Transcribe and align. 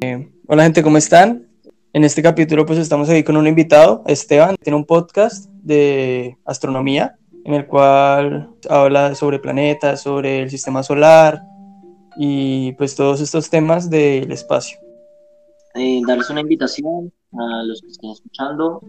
Eh, 0.00 0.30
hola 0.46 0.62
gente, 0.62 0.84
¿cómo 0.84 0.96
están? 0.96 1.48
En 1.92 2.04
este 2.04 2.22
capítulo 2.22 2.64
pues 2.64 2.78
estamos 2.78 3.10
aquí 3.10 3.24
con 3.24 3.36
un 3.36 3.48
invitado, 3.48 4.04
Esteban, 4.06 4.54
tiene 4.62 4.76
un 4.76 4.84
podcast 4.84 5.50
de 5.64 6.38
astronomía 6.44 7.18
en 7.44 7.54
el 7.54 7.66
cual 7.66 8.48
habla 8.70 9.16
sobre 9.16 9.40
planetas, 9.40 10.02
sobre 10.02 10.42
el 10.42 10.50
sistema 10.50 10.84
solar 10.84 11.42
y 12.16 12.72
pues 12.74 12.94
todos 12.94 13.20
estos 13.20 13.50
temas 13.50 13.90
del 13.90 14.30
espacio. 14.30 14.78
Eh, 15.74 16.00
darles 16.06 16.30
una 16.30 16.42
invitación 16.42 17.12
a 17.32 17.64
los 17.64 17.80
que 17.80 17.88
estén 17.88 18.10
escuchando. 18.10 18.80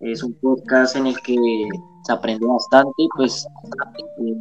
es 0.00 0.22
un 0.22 0.34
podcast 0.34 0.96
en 0.96 1.06
el 1.06 1.18
que 1.22 1.36
se 2.04 2.12
aprende 2.12 2.46
bastante, 2.46 3.02
pues 3.16 3.46
eh, 4.18 4.34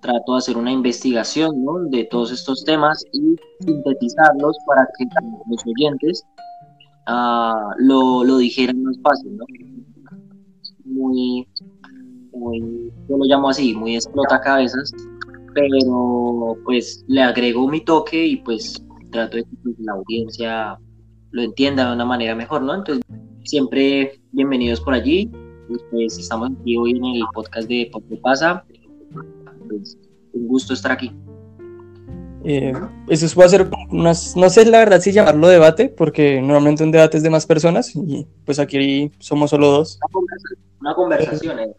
trato 0.00 0.32
de 0.32 0.38
hacer 0.38 0.56
una 0.56 0.72
investigación 0.72 1.54
de 1.90 2.04
todos 2.04 2.32
estos 2.32 2.64
temas 2.64 3.04
y 3.12 3.36
sintetizarlos 3.60 4.56
para 4.66 4.86
que 4.98 5.04
los 5.48 5.62
oyentes 5.66 6.24
uh, 7.08 7.72
lo, 7.78 8.24
lo, 8.24 8.38
dijeran 8.38 8.82
más 8.82 8.96
fácil, 9.02 9.36
¿no? 9.36 9.44
Muy, 10.84 11.46
muy, 12.32 12.92
yo 13.08 13.16
lo 13.16 13.24
llamo 13.24 13.48
así, 13.50 13.74
muy 13.74 13.96
explota 13.96 14.40
cabezas, 14.40 14.92
pero 15.54 16.56
pues 16.64 17.04
le 17.08 17.22
agrego 17.22 17.68
mi 17.68 17.80
toque 17.80 18.24
y 18.26 18.36
pues 18.36 18.82
trato 19.10 19.38
de 19.38 19.44
que 19.44 19.56
pues, 19.62 19.76
la 19.78 19.92
audiencia 19.92 20.78
lo 21.30 21.42
entienda 21.42 21.88
de 21.88 21.94
una 21.94 22.04
manera 22.04 22.34
mejor, 22.34 22.62
¿no? 22.62 22.74
Entonces, 22.74 23.04
siempre 23.44 24.20
bienvenidos 24.32 24.80
por 24.80 24.94
allí. 24.94 25.30
Pues 25.90 26.16
estamos 26.18 26.50
aquí 26.60 26.76
hoy 26.76 26.92
en 26.92 27.04
el 27.04 27.22
podcast 27.34 27.68
de 27.68 27.88
Por 27.92 28.02
qué 28.04 28.16
pasa 28.18 28.64
pues, 29.68 29.98
un 30.32 30.48
gusto 30.48 30.74
estar 30.74 30.92
aquí. 30.92 31.12
Eh, 32.48 32.72
eso 33.08 33.26
puede 33.34 33.48
ser 33.48 33.68
unas, 33.90 34.36
no 34.36 34.48
sé 34.50 34.64
la 34.66 34.78
verdad 34.78 35.00
si 35.00 35.10
llamarlo 35.10 35.48
debate, 35.48 35.88
porque 35.88 36.40
normalmente 36.40 36.84
un 36.84 36.92
debate 36.92 37.16
es 37.16 37.24
de 37.24 37.30
más 37.30 37.44
personas 37.44 37.94
y 37.96 38.26
pues 38.44 38.60
aquí 38.60 39.10
somos 39.18 39.50
solo 39.50 39.68
dos. 39.68 39.98
Una 40.80 40.94
conversación. 40.94 41.58
Eh. 41.58 41.74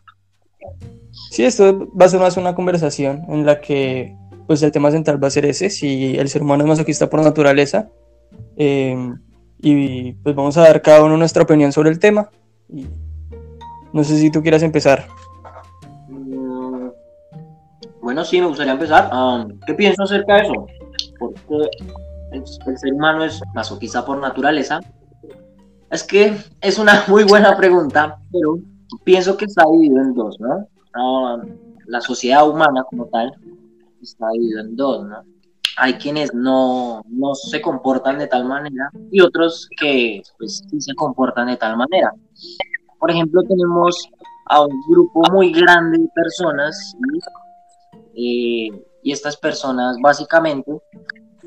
Sí, 1.31 1.45
esto 1.45 1.89
va 2.00 2.06
a 2.06 2.09
ser 2.09 2.20
más 2.20 2.36
una 2.36 2.53
conversación 2.53 3.23
en 3.30 3.45
la 3.45 3.61
que 3.61 4.14
pues 4.45 4.61
el 4.64 4.72
tema 4.72 4.92
central 4.92 5.23
va 5.23 5.28
a 5.28 5.31
ser 5.31 5.45
ese, 5.45 5.70
si 5.70 6.17
el 6.17 6.28
ser 6.30 6.42
humano 6.42 6.64
es 6.64 6.70
masoquista 6.70 7.09
por 7.09 7.22
naturaleza. 7.22 7.89
Eh, 8.58 9.14
y 9.59 10.14
pues 10.14 10.36
vamos 10.36 10.58
a 10.58 10.61
dar 10.61 10.81
cada 10.81 11.04
uno 11.04 11.17
nuestra 11.17 11.44
opinión 11.44 11.72
sobre 11.72 11.89
el 11.89 12.00
tema. 12.00 12.30
Y 12.70 12.88
no 13.94 14.04
sé 14.04 14.17
si 14.17 14.30
tú 14.31 14.42
quieras 14.42 14.64
empezar. 14.64 15.08
Bueno, 18.08 18.23
sí, 18.23 18.39
me 18.39 18.47
gustaría 18.47 18.72
empezar. 18.72 19.11
¿Qué 19.66 19.73
pienso 19.73 20.03
acerca 20.03 20.36
de 20.36 20.44
eso? 20.44 20.66
Porque 21.19 21.69
el, 22.31 22.47
ser 22.47 22.94
humano 22.94 23.25
es 23.25 23.41
masoquista 23.53 24.05
por 24.05 24.17
naturaleza. 24.19 24.80
Es 25.91 26.03
que 26.03 26.38
es 26.61 26.80
una 26.80 27.03
muy 27.09 27.25
buena 27.25 27.58
pregunta, 27.58 28.17
pero 28.31 28.59
pienso 29.03 29.36
que 29.36 29.44
está 29.44 29.66
dividido 29.69 30.02
en 30.02 30.14
dos, 30.14 30.39
¿no? 30.39 30.66
la 31.88 31.99
sociedad 31.99 32.49
humana 32.49 32.86
como 32.89 33.08
tal 33.08 33.30
está 34.02 34.30
dividido 34.31 34.61
en 34.61 34.77
dos, 34.77 35.05
¿no? 35.05 35.23
Hay 35.75 35.95
quienes 35.95 36.33
no, 36.33 37.02
no 37.09 37.36
se 37.36 37.61
comportan 37.61 38.19
de 38.19 38.27
tal 38.27 38.45
manera 38.45 38.89
y 39.11 39.19
otros 39.19 39.67
que 39.81 40.21
pues 40.38 40.64
sí 40.69 40.80
se 40.80 40.95
comportan 40.95 41.47
de 41.47 41.58
tal 41.58 41.75
manera. 41.75 42.14
Por 42.99 43.11
ejemplo, 43.11 43.42
tenemos 43.42 44.08
a 44.45 44.61
un 44.61 44.81
grupo 44.89 45.23
muy 45.33 45.52
grande 45.52 45.97
de 45.97 46.08
personas 46.16 46.95
y 48.18 49.12
estas 49.12 49.38
personas 49.38 49.98
básicamente, 50.02 50.72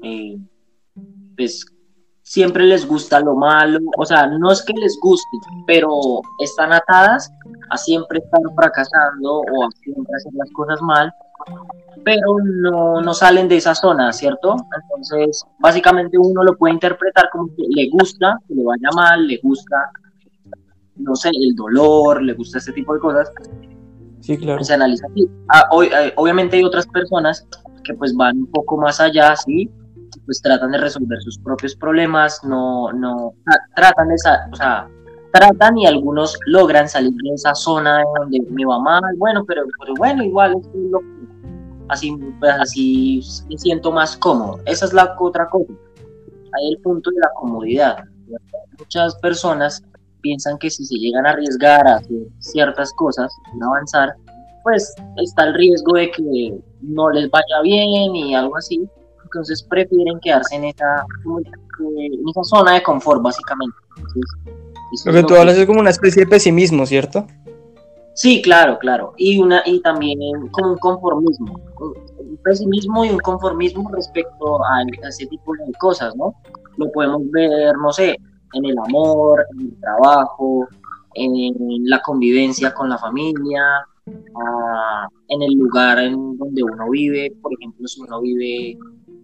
eh, 0.03 0.39
pues 1.37 1.67
siempre 2.23 2.65
les 2.65 2.87
gusta 2.87 3.19
lo 3.21 3.35
malo, 3.35 3.81
o 3.99 4.05
sea, 4.05 4.29
no 4.29 4.53
es 4.53 4.63
que 4.63 4.73
les 4.75 4.97
guste, 5.01 5.37
pero 5.67 5.91
están 6.39 6.73
atadas 6.73 7.31
a 7.71 7.77
siempre 7.77 8.21
estar 8.21 8.41
fracasando 8.55 9.41
o 9.41 9.65
a 9.65 9.71
siempre 9.83 10.15
hacer 10.17 10.33
las 10.35 10.51
cosas 10.53 10.81
mal, 10.81 11.13
pero 12.05 12.37
no, 12.45 13.01
no 13.01 13.15
salen 13.15 13.49
de 13.49 13.57
esa 13.57 13.75
zona, 13.75 14.13
¿cierto? 14.13 14.55
Entonces, 14.83 15.45
básicamente 15.59 16.19
uno 16.19 16.45
lo 16.45 16.57
puede 16.57 16.75
interpretar 16.75 17.29
como 17.33 17.49
que 17.49 17.65
le 17.69 17.91
gusta, 17.91 18.39
que 18.47 18.55
le 18.55 18.63
vaya 18.63 18.91
mal, 18.95 19.27
le 19.27 19.41
gusta, 19.43 19.91
no 20.97 21.17
sé, 21.17 21.31
el 21.31 21.55
dolor, 21.57 22.23
le 22.23 22.35
gusta 22.35 22.59
este 22.59 22.73
tipo 22.73 22.95
de 22.95 23.01
cosas, 23.01 23.33
Sí, 24.21 24.37
claro. 24.37 24.63
Se 24.63 24.75
analiza 24.75 25.07
así. 25.11 25.29
Ah, 25.49 25.69
eh, 25.83 26.13
obviamente 26.17 26.57
hay 26.57 26.65
otras 26.65 26.87
personas 26.87 27.47
que 27.85 27.95
pues 27.95 28.15
van 28.15 28.39
un 28.39 28.51
poco 28.51 28.77
más 28.77 29.01
allá, 29.01 29.35
¿sí? 29.37 29.71
Pues 30.27 30.41
tratan 30.43 30.73
de 30.73 30.79
resolver 30.79 31.21
sus 31.23 31.39
propios 31.39 31.75
problemas, 31.75 32.43
no, 32.45 32.93
no, 32.93 33.33
tratan 33.75 34.09
de, 34.09 34.15
o 34.15 34.57
sea, 34.57 34.89
tratan 35.33 35.79
y 35.79 35.87
algunos 35.87 36.39
logran 36.47 36.89
salir 36.89 37.13
de 37.13 37.35
esa 37.35 37.55
zona 37.55 38.03
donde 38.19 38.41
me 38.51 38.65
va 38.65 38.81
mal, 38.81 39.03
bueno, 39.17 39.45
pero, 39.47 39.63
pero 39.79 39.95
bueno, 39.95 40.23
igual 40.23 40.57
es 40.59 40.69
lo, 40.75 41.01
así, 41.91 42.17
pues 42.39 42.53
así 42.61 43.21
me 43.49 43.59
siento 43.59 43.93
más 43.93 44.17
cómodo. 44.17 44.61
Esa 44.67 44.87
es 44.87 44.93
la 44.93 45.17
otra 45.19 45.49
cosa. 45.49 45.73
Hay 46.53 46.73
el 46.73 46.79
punto 46.83 47.11
de 47.11 47.21
la 47.21 47.31
comodidad. 47.35 48.05
Muchas 48.79 49.15
personas 49.17 49.83
piensan 50.21 50.59
que 50.59 50.71
si 50.71 50.85
se 50.85 50.97
llegan 50.97 51.27
a 51.27 51.31
arriesgar 51.31 51.87
a 51.87 51.97
hacer 51.97 52.27
ciertas 52.39 52.93
cosas, 52.95 53.33
a 53.61 53.67
avanzar, 53.67 54.15
pues 54.63 54.95
está 55.17 55.45
el 55.45 55.55
riesgo 55.55 55.95
de 55.95 56.11
que 56.11 56.55
no 56.83 57.11
les 57.11 57.31
vaya 57.31 57.61
bien 57.63 58.15
y 58.15 58.35
algo 58.35 58.57
así. 58.57 58.89
Entonces 59.25 59.63
prefieren 59.63 60.19
quedarse 60.21 60.57
en 60.57 60.65
esa, 60.65 61.05
en 61.25 62.29
esa 62.29 62.43
zona 62.45 62.75
de 62.75 62.83
confort, 62.83 63.23
básicamente. 63.23 63.77
lo 65.05 65.13
que 65.13 65.23
tú 65.23 65.37
hablas 65.37 65.57
es 65.57 65.67
como 65.67 65.81
una 65.81 65.91
especie 65.91 66.25
de 66.25 66.31
pesimismo, 66.31 66.85
¿cierto? 66.85 67.27
Sí, 68.15 68.43
claro, 68.43 68.79
claro. 68.79 69.15
Y, 69.17 69.39
una, 69.39 69.63
y 69.65 69.81
también 69.81 70.19
como 70.51 70.73
un 70.73 70.79
conformismo. 70.79 71.61
Un 71.79 72.39
pesimismo 72.43 73.05
y 73.05 73.11
un 73.11 73.19
conformismo 73.19 73.91
respecto 73.95 74.63
a 74.65 74.83
ese 75.09 75.27
tipo 75.27 75.55
de 75.55 75.73
cosas, 75.79 76.15
¿no? 76.17 76.35
Lo 76.77 76.91
podemos 76.91 77.23
ver, 77.31 77.77
no 77.77 77.93
sé, 77.93 78.17
en 78.53 78.65
el 78.65 78.79
amor, 78.79 79.45
en 79.53 79.61
el 79.67 79.81
trabajo, 79.81 80.69
en 81.15 81.89
la 81.89 82.01
convivencia 82.01 82.73
con 82.73 82.89
la 82.89 82.99
familia, 82.99 83.87
ah, 84.35 85.09
en 85.29 85.43
el 85.43 85.53
lugar 85.55 85.99
en 85.99 86.37
donde 86.37 86.63
uno 86.63 86.91
vive, 86.91 87.33
por 87.43 87.53
ejemplo, 87.53 87.87
si 87.87 88.01
uno 88.01 88.21
vive, 88.21 88.79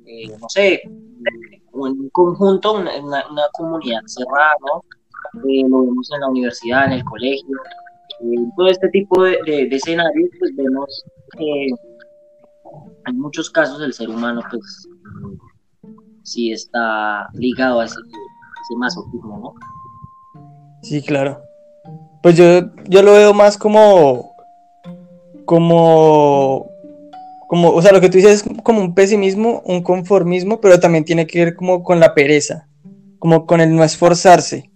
eh, 0.07 0.37
no 0.41 0.49
sé, 0.49 0.83
en 0.85 1.01
un 1.73 2.09
conjunto, 2.11 2.81
en 2.81 3.05
una, 3.05 3.23
comunidad 3.53 4.01
cerrada, 4.07 4.55
¿no? 4.61 4.85
Eh, 5.49 5.69
lo 5.69 5.83
vemos 5.83 6.11
en 6.13 6.21
la 6.21 6.29
universidad, 6.29 6.87
en 6.87 6.93
el 6.93 7.05
colegio, 7.05 7.57
en 8.21 8.51
todo 8.57 8.69
este 8.69 8.89
tipo 8.89 9.23
de, 9.23 9.69
escenarios, 9.71 10.31
pues 10.39 10.55
vemos 10.57 11.05
que 11.37 11.69
en 13.07 13.19
muchos 13.19 13.51
casos 13.51 13.81
el 13.83 13.93
ser 13.93 14.09
humano, 14.09 14.41
pues, 14.51 14.89
sí 16.23 16.53
está 16.53 17.29
ligado 17.35 17.81
a 17.81 17.85
ese 17.85 18.01
masoquismo, 18.75 19.39
¿no? 19.39 19.55
Sí, 20.83 21.03
claro. 21.03 21.41
Pues 22.23 22.37
yo, 22.37 22.71
yo 22.89 23.03
lo 23.03 23.13
veo 23.13 23.35
más 23.35 23.57
como, 23.57 24.35
como, 25.45 26.67
como, 27.47 27.71
o 27.71 27.83
sea, 27.83 27.93
lo 27.93 28.01
que 28.01 28.09
tú 28.09 28.19
dices 28.19 28.45
es 28.45 28.63
como 28.63 28.81
un 28.81 28.95
pesimismo, 28.95 29.63
un 29.65 29.83
conformismo, 29.83 30.61
pero 30.61 30.81
también 30.81 31.05
tiene 31.05 31.27
que 31.27 31.45
ver 31.45 31.55
como 31.55 31.83
con 31.83 32.01
la 32.01 32.15
pereza, 32.15 32.67
como 33.19 33.47
con 33.47 33.61
el 33.61 33.75
no 33.75 33.85
esforzarse. 33.85 34.71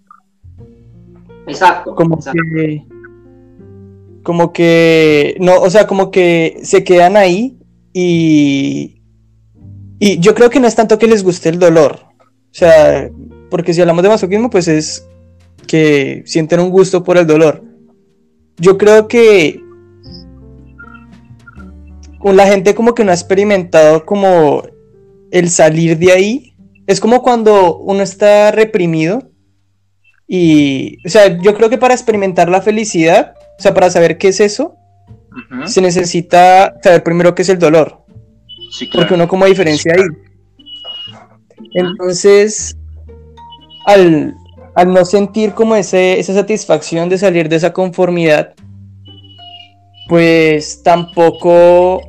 Exacto. 1.46 1.94
Como 1.94 2.18
que, 2.18 2.86
como 4.22 4.52
que, 4.52 5.36
no, 5.40 5.60
o 5.60 5.70
sea, 5.70 5.86
como 5.86 6.10
que 6.10 6.60
se 6.62 6.84
quedan 6.84 7.16
ahí 7.16 7.58
y, 7.92 9.02
y 9.98 10.20
yo 10.20 10.34
creo 10.34 10.50
que 10.50 10.60
no 10.60 10.68
es 10.68 10.76
tanto 10.76 10.98
que 10.98 11.08
les 11.08 11.24
guste 11.24 11.48
el 11.48 11.58
dolor, 11.58 11.98
o 12.00 12.52
sea, 12.54 13.10
porque 13.50 13.74
si 13.74 13.80
hablamos 13.80 14.02
de 14.02 14.08
masoquismo, 14.08 14.50
pues 14.50 14.68
es 14.68 15.06
que 15.66 16.22
sienten 16.26 16.60
un 16.60 16.70
gusto 16.70 17.02
por 17.02 17.18
el 17.18 17.26
dolor. 17.26 17.62
Yo 18.56 18.78
creo 18.78 19.08
que 19.08 19.60
con 22.18 22.36
la 22.36 22.46
gente 22.46 22.74
como 22.74 22.94
que 22.94 23.04
no 23.04 23.10
ha 23.10 23.14
experimentado 23.14 24.04
como 24.04 24.62
el 25.30 25.50
salir 25.50 25.98
de 25.98 26.12
ahí. 26.12 26.54
Es 26.86 27.00
como 27.00 27.22
cuando 27.22 27.78
uno 27.78 28.02
está 28.02 28.50
reprimido 28.50 29.30
y, 30.26 30.98
o 31.06 31.08
sea, 31.08 31.40
yo 31.40 31.54
creo 31.54 31.70
que 31.70 31.78
para 31.78 31.94
experimentar 31.94 32.48
la 32.48 32.62
felicidad, 32.62 33.34
o 33.58 33.62
sea, 33.62 33.74
para 33.74 33.90
saber 33.90 34.18
qué 34.18 34.28
es 34.28 34.40
eso, 34.40 34.76
se 35.66 35.80
necesita 35.80 36.74
saber 36.82 37.02
primero 37.02 37.34
qué 37.34 37.42
es 37.42 37.48
el 37.48 37.58
dolor. 37.58 38.04
Porque 38.92 39.14
uno 39.14 39.26
como 39.26 39.46
diferencia 39.46 39.94
ahí. 39.94 40.02
Entonces, 41.74 42.76
al, 43.86 44.34
no 44.86 45.04
sentir 45.04 45.52
como 45.52 45.76
ese, 45.76 46.18
esa 46.20 46.34
satisfacción 46.34 47.08
de 47.08 47.18
salir 47.18 47.48
de 47.48 47.56
esa 47.56 47.72
conformidad, 47.72 48.54
pues 50.08 50.82
tampoco 50.82 52.02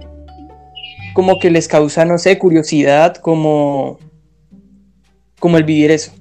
como 1.14 1.40
que 1.40 1.52
les 1.52 1.68
causa, 1.68 2.06
no 2.06 2.18
sé, 2.18 2.38
curiosidad, 2.40 3.16
como, 3.18 4.00
como 5.40 5.58
el 5.58 5.64
vivir 5.64 5.92
eso. 5.92 6.12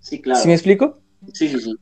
Sí, 0.00 0.20
claro. 0.20 0.40
¿Sí 0.40 0.48
me 0.48 0.54
explico? 0.54 0.98
Sí, 1.32 1.48
sí, 1.48 1.60
sí. 1.60 1.76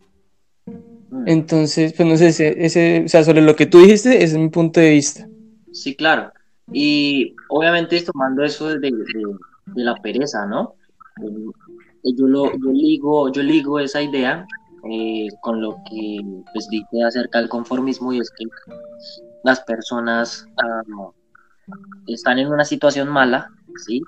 Mm. 1.11 1.25
Entonces, 1.29 1.95
pues 1.95 2.07
no 2.09 2.17
sé, 2.17 2.29
ese, 2.29 2.55
ese- 2.65 3.03
o 3.07 3.09
sea, 3.09 3.25
sobre 3.25 3.41
lo 3.41 3.57
que 3.57 3.67
tú 3.67 3.81
dijiste, 3.81 4.17
ese 4.23 4.35
es 4.37 4.39
mi 4.39 4.51
punto 4.51 4.81
de 4.81 4.91
vista. 4.91 5.27
Sí, 5.73 5.97
claro. 5.97 6.31
Y 6.71 7.35
obviamente 7.49 8.01
tomando 8.03 8.45
eso 8.45 8.69
de, 8.69 8.79
de- 8.79 8.93
de 9.67 9.83
la 9.85 9.95
pereza, 9.97 10.45
¿no? 10.47 10.75
Yo, 12.05 12.27
lo, 12.27 12.53
yo, 12.53 12.71
ligo, 12.73 13.33
yo 13.33 13.43
ligo 13.43 13.79
esa 13.79 14.01
idea 14.01 14.47
eh, 14.91 15.29
con 15.41 15.61
lo 15.61 15.77
que 15.91 16.21
pues, 16.53 16.69
dije 16.69 17.03
acerca 17.07 17.39
del 17.41 17.49
conformismo 17.49 18.13
y 18.13 18.21
es 18.21 18.31
que 18.31 18.45
las 19.45 19.61
personas 19.61 20.47
ah, 20.63 20.83
están 22.07 22.39
en 22.39 22.49
una 22.49 22.65
situación 22.65 23.09
mala, 23.09 23.51
¿sí? 23.87 24.01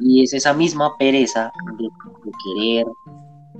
Y 0.00 0.22
es 0.22 0.32
esa 0.34 0.52
misma 0.52 0.96
pereza 0.98 1.50
de, 1.78 1.84
de 2.24 2.32
querer 2.44 2.86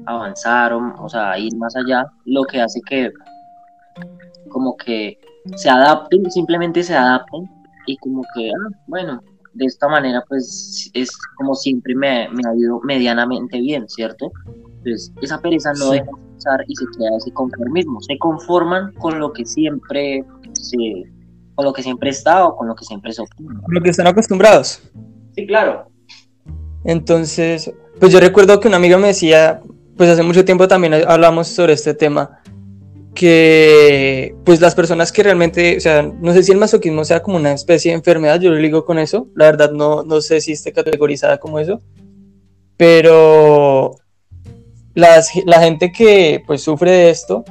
avanzar, 0.06 0.72
o, 0.72 0.94
o 1.02 1.08
sea, 1.08 1.38
ir 1.38 1.55
más 1.56 1.75
allá, 1.76 2.06
lo 2.25 2.44
que 2.44 2.61
hace 2.61 2.81
que 2.82 3.12
como 4.49 4.76
que 4.76 5.19
se 5.56 5.69
adapten, 5.69 6.31
simplemente 6.31 6.82
se 6.82 6.94
adapten 6.94 7.49
y 7.87 7.96
como 7.99 8.22
que, 8.34 8.50
ah, 8.50 8.70
bueno, 8.87 9.22
de 9.56 9.64
esta 9.67 9.88
manera 9.88 10.23
pues 10.29 10.91
es 10.94 11.11
como 11.37 11.55
siempre 11.55 11.94
me, 11.94 12.29
me 12.31 12.43
ha 12.49 12.55
ido 12.56 12.81
medianamente 12.85 13.58
bien, 13.61 13.88
¿cierto? 13.88 14.31
Entonces 14.79 15.12
esa 15.23 15.41
pereza 15.41 15.73
no 15.73 15.91
Sí. 15.91 15.99
deja 15.99 16.05
de 16.05 16.35
pasar 16.37 16.64
y 16.69 16.76
se 16.76 16.85
crea 16.97 17.11
ese 17.19 17.32
conformismo, 17.32 18.00
se 18.03 18.19
conforman 18.19 18.93
con 18.94 19.19
lo 19.19 19.32
que 19.32 19.44
siempre 19.44 20.25
se, 20.53 20.76
con 21.55 21.64
lo 21.64 21.73
que 21.73 21.82
siempre 21.82 22.11
está 22.11 22.47
o 22.47 22.56
con 22.56 22.69
lo 22.69 22.75
que 22.75 22.85
siempre 22.85 23.12
se 23.12 23.23
obtiene. 23.23 23.55
Lo 23.69 23.81
que 23.81 23.91
están 23.91 24.06
acostumbrados. 24.06 24.82
Sí, 25.35 25.47
claro. 25.47 25.88
Entonces, 26.85 27.73
pues 27.99 28.12
yo 28.12 28.20
recuerdo 28.20 28.61
que 28.61 28.69
una 28.69 28.76
amiga 28.76 28.99
me 28.99 29.08
decía, 29.08 29.61
pues 29.97 30.11
hace 30.11 30.23
mucho 30.23 30.44
tiempo 30.44 30.69
también 30.69 30.94
hablamos 30.94 31.49
sobre 31.49 31.73
este 31.73 31.94
tema, 31.94 32.41
que 33.17 34.37
pues 34.45 34.61
las 34.61 34.77
personas 34.77 35.11
que 35.11 35.25
realmente, 35.25 35.77
o 35.77 35.81
sea, 35.81 36.03
no 36.03 36.33
sé 36.33 36.45
si 36.45 36.53
el 36.53 36.59
masoquismo 36.59 37.05
sea 37.05 37.23
como 37.23 37.39
una 37.39 37.53
especie 37.53 37.91
de 37.91 37.97
enfermedad, 37.97 38.41
yo 38.41 38.51
lo 38.51 38.57
digo 38.57 38.85
con 38.85 39.01
eso, 39.01 39.27
la 39.35 39.47
verdad 39.47 39.73
no, 39.73 40.05
no 40.05 40.21
sé 40.21 40.41
si 40.41 40.53
esté 40.53 40.73
categorizada 40.73 41.39
como 41.39 41.59
eso, 41.59 41.81
pero 42.77 43.97
las, 44.95 45.31
la 45.47 45.61
gente 45.61 45.91
que 45.91 46.43
pues 46.47 46.63
sufre 46.63 46.91
de 46.93 47.11
esto, 47.11 47.45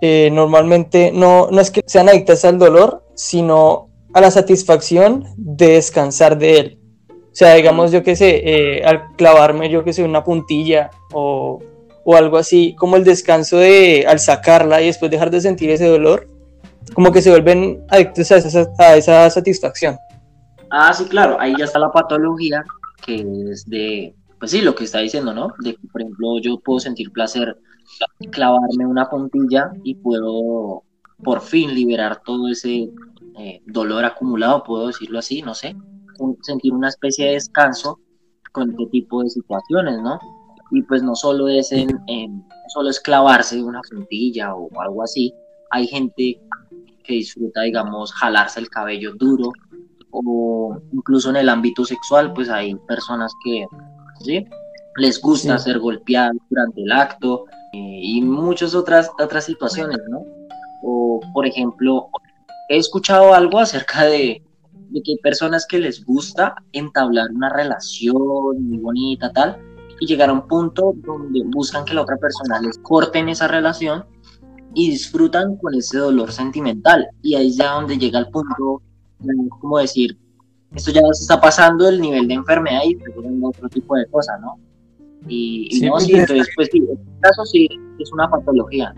eh, 0.00 0.30
normalmente 0.32 1.12
no, 1.12 1.48
no 1.50 1.60
es 1.60 1.70
que 1.70 1.82
sean 1.86 2.08
adictas 2.08 2.44
al 2.44 2.58
dolor, 2.58 3.04
sino 3.14 3.90
a 4.14 4.20
la 4.20 4.30
satisfacción 4.30 5.26
de 5.36 5.72
descansar 5.72 6.38
de 6.38 6.58
él. 6.58 6.78
O 7.10 7.34
sea, 7.34 7.54
digamos, 7.54 7.92
yo 7.92 8.02
qué 8.02 8.16
sé, 8.16 8.42
eh, 8.44 8.82
al 8.84 9.14
clavarme, 9.16 9.68
yo 9.68 9.84
qué 9.84 9.92
sé, 9.92 10.02
una 10.02 10.24
puntilla 10.24 10.90
o, 11.12 11.60
o 12.04 12.16
algo 12.16 12.36
así, 12.38 12.74
como 12.76 12.96
el 12.96 13.04
descanso 13.04 13.58
de 13.58 14.04
al 14.08 14.18
sacarla 14.18 14.80
y 14.82 14.86
después 14.86 15.10
dejar 15.10 15.30
de 15.30 15.40
sentir 15.40 15.70
ese 15.70 15.86
dolor, 15.86 16.28
como 16.94 17.12
que 17.12 17.22
se 17.22 17.30
vuelven 17.30 17.84
adictos 17.88 18.30
a 18.32 18.36
esa, 18.36 18.66
a 18.78 18.96
esa 18.96 19.30
satisfacción. 19.30 19.96
Ah, 20.70 20.92
sí, 20.92 21.04
claro, 21.04 21.36
ahí 21.40 21.54
ya 21.58 21.64
está 21.64 21.78
la 21.78 21.92
patología, 21.92 22.64
que 23.04 23.24
es 23.50 23.64
de, 23.66 24.14
pues 24.38 24.52
sí, 24.52 24.60
lo 24.60 24.74
que 24.74 24.84
está 24.84 25.00
diciendo, 25.00 25.34
¿no? 25.34 25.52
De 25.58 25.74
que, 25.74 25.88
por 25.88 26.00
ejemplo, 26.00 26.40
yo 26.40 26.58
puedo 26.60 26.80
sentir 26.80 27.10
placer 27.12 27.56
clavarme 28.30 28.86
una 28.86 29.08
puntilla 29.08 29.72
y 29.82 29.96
puedo 29.96 30.84
por 31.22 31.40
fin 31.40 31.74
liberar 31.74 32.22
todo 32.24 32.48
ese 32.48 32.90
eh, 33.38 33.62
dolor 33.66 34.04
acumulado, 34.04 34.62
puedo 34.62 34.86
decirlo 34.86 35.18
así, 35.18 35.42
no 35.42 35.54
sé, 35.54 35.76
sentir 36.42 36.72
una 36.72 36.88
especie 36.88 37.26
de 37.26 37.32
descanso 37.32 38.00
con 38.52 38.70
este 38.70 38.86
tipo 38.86 39.22
de 39.22 39.30
situaciones, 39.30 40.00
¿no? 40.00 40.18
Y 40.70 40.82
pues 40.82 41.02
no 41.02 41.14
solo 41.14 41.48
es 41.48 41.72
en, 41.72 41.88
en- 42.06 42.38
no 42.38 42.68
solo 42.72 42.90
es 42.90 43.00
clavarse 43.00 43.62
una 43.62 43.80
puntilla 43.90 44.54
o 44.54 44.68
algo 44.80 45.02
así, 45.02 45.32
hay 45.70 45.86
gente 45.86 46.40
que 47.04 47.14
disfruta, 47.14 47.62
digamos, 47.62 48.12
jalarse 48.12 48.60
el 48.60 48.68
cabello 48.68 49.14
duro, 49.14 49.52
o 50.12 50.76
incluso 50.92 51.30
en 51.30 51.36
el 51.36 51.48
ámbito 51.48 51.84
sexual, 51.84 52.32
pues 52.32 52.48
hay 52.48 52.74
personas 52.88 53.32
que 53.44 53.66
¿sí? 54.24 54.44
les 54.96 55.20
gusta 55.20 55.58
Sí. 55.58 55.64
ser 55.70 55.78
golpeadas 55.78 56.36
durante 56.48 56.82
el 56.82 56.92
acto 56.92 57.44
eh, 57.72 58.00
y 58.02 58.20
muchas 58.22 58.74
otras, 58.74 59.10
otras 59.22 59.44
situaciones, 59.44 59.98
¿no? 60.08 60.22
O, 60.82 61.20
por 61.32 61.46
ejemplo, 61.46 62.08
he 62.68 62.76
escuchado 62.78 63.32
algo 63.34 63.58
acerca 63.60 64.04
de, 64.04 64.42
de 64.72 65.02
que 65.02 65.12
hay 65.12 65.18
personas 65.18 65.66
que 65.68 65.78
les 65.78 66.04
gusta 66.04 66.54
entablar 66.72 67.30
una 67.32 67.48
relación 67.48 68.14
muy 68.68 68.78
bonita, 68.78 69.32
tal, 69.32 69.56
y 70.00 70.06
llegar 70.06 70.30
a 70.30 70.32
un 70.32 70.48
punto 70.48 70.94
donde 70.96 71.42
buscan 71.44 71.84
que 71.84 71.94
la 71.94 72.02
otra 72.02 72.16
persona 72.16 72.60
les 72.60 72.78
corten 72.78 73.28
esa 73.28 73.46
relación 73.46 74.04
y 74.74 74.90
disfrutan 74.90 75.56
con 75.56 75.74
ese 75.74 75.98
dolor 75.98 76.32
sentimental. 76.32 77.06
Y 77.22 77.34
ahí 77.34 77.48
es 77.48 77.56
ya 77.56 77.72
donde 77.72 77.98
llega 77.98 78.18
el 78.18 78.28
punto, 78.30 78.82
como 79.60 79.78
decir, 79.78 80.18
esto 80.74 80.90
ya 80.90 81.00
se 81.12 81.22
está 81.22 81.40
pasando 81.40 81.88
el 81.88 82.00
nivel 82.00 82.26
de 82.28 82.34
enfermedad 82.34 82.80
y 82.86 82.94
está 82.94 83.10
llegando 83.14 83.48
otro 83.48 83.68
tipo 83.68 83.94
de 83.96 84.06
cosas, 84.06 84.40
¿no? 84.40 84.58
Y, 85.28 85.68
y 85.70 85.80
Sí, 85.80 85.86
no, 85.86 86.00
sí, 86.00 86.12
entonces, 86.14 86.48
pues 86.56 86.68
sí, 86.72 86.78
en 86.78 86.84
este 86.84 87.20
caso 87.20 87.44
sí 87.44 87.68
es 87.98 88.12
una 88.12 88.30
patología. 88.30 88.94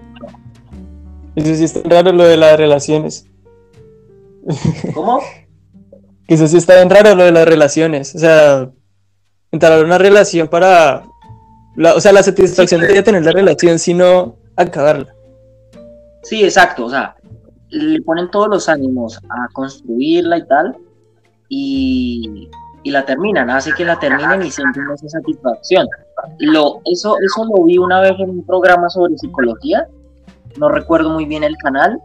Eso 1.35 1.55
sí 1.55 1.65
está 1.65 1.81
raro 1.89 2.13
lo 2.13 2.25
de 2.25 2.37
las 2.37 2.57
relaciones. 2.57 3.27
¿Cómo? 4.95 5.21
Eso 6.29 6.47
sí 6.47 6.57
está 6.57 6.77
bien 6.77 6.91
raro 6.91 7.15
lo 7.15 7.25
de 7.25 7.33
las 7.33 7.47
relaciones. 7.47 8.15
O 8.15 8.19
sea, 8.19 8.71
entrar 9.53 9.85
una 9.85 9.99
relación 9.99 10.49
para... 10.49 11.05
la- 11.77 11.95
o 11.95 12.01
sea, 12.01 12.13
la 12.13 12.23
satisfacción 12.23 12.81
de 12.81 13.03
tener 13.03 13.25
la 13.25 13.33
relación, 13.33 13.79
sino 13.79 14.37
acabarla. 14.57 15.15
Sí, 16.23 16.43
exacto, 16.43 16.87
o 16.87 16.91
sea, 16.91 17.15
le 17.69 18.01
ponen 18.03 18.31
todos 18.31 18.49
los 18.49 18.69
ánimos 18.69 19.19
a 19.29 19.49
construirla 19.53 20.39
y 20.39 20.47
tal, 20.47 20.77
y, 21.49 22.49
y 22.83 22.91
la 22.91 23.05
terminan, 23.05 23.51
hace 23.51 23.73
que 23.73 23.85
la 23.85 23.99
terminen 23.99 24.43
y 24.43 24.51
sienten 24.51 24.85
esa 24.95 25.09
satisfacción. 25.09 25.87
Lo, 26.39 26.81
eso, 26.85 27.17
eso 27.19 27.45
lo 27.45 27.65
vi 27.65 27.79
una 27.79 28.01
vez 28.01 28.13
en 28.19 28.31
un 28.31 28.47
programa 28.47 28.89
sobre 28.89 29.19
psicología, 29.19 29.87
no 30.59 30.69
recuerdo 30.69 31.11
muy 31.11 31.25
bien 31.25 31.45
el 31.45 31.57
canal, 31.57 32.01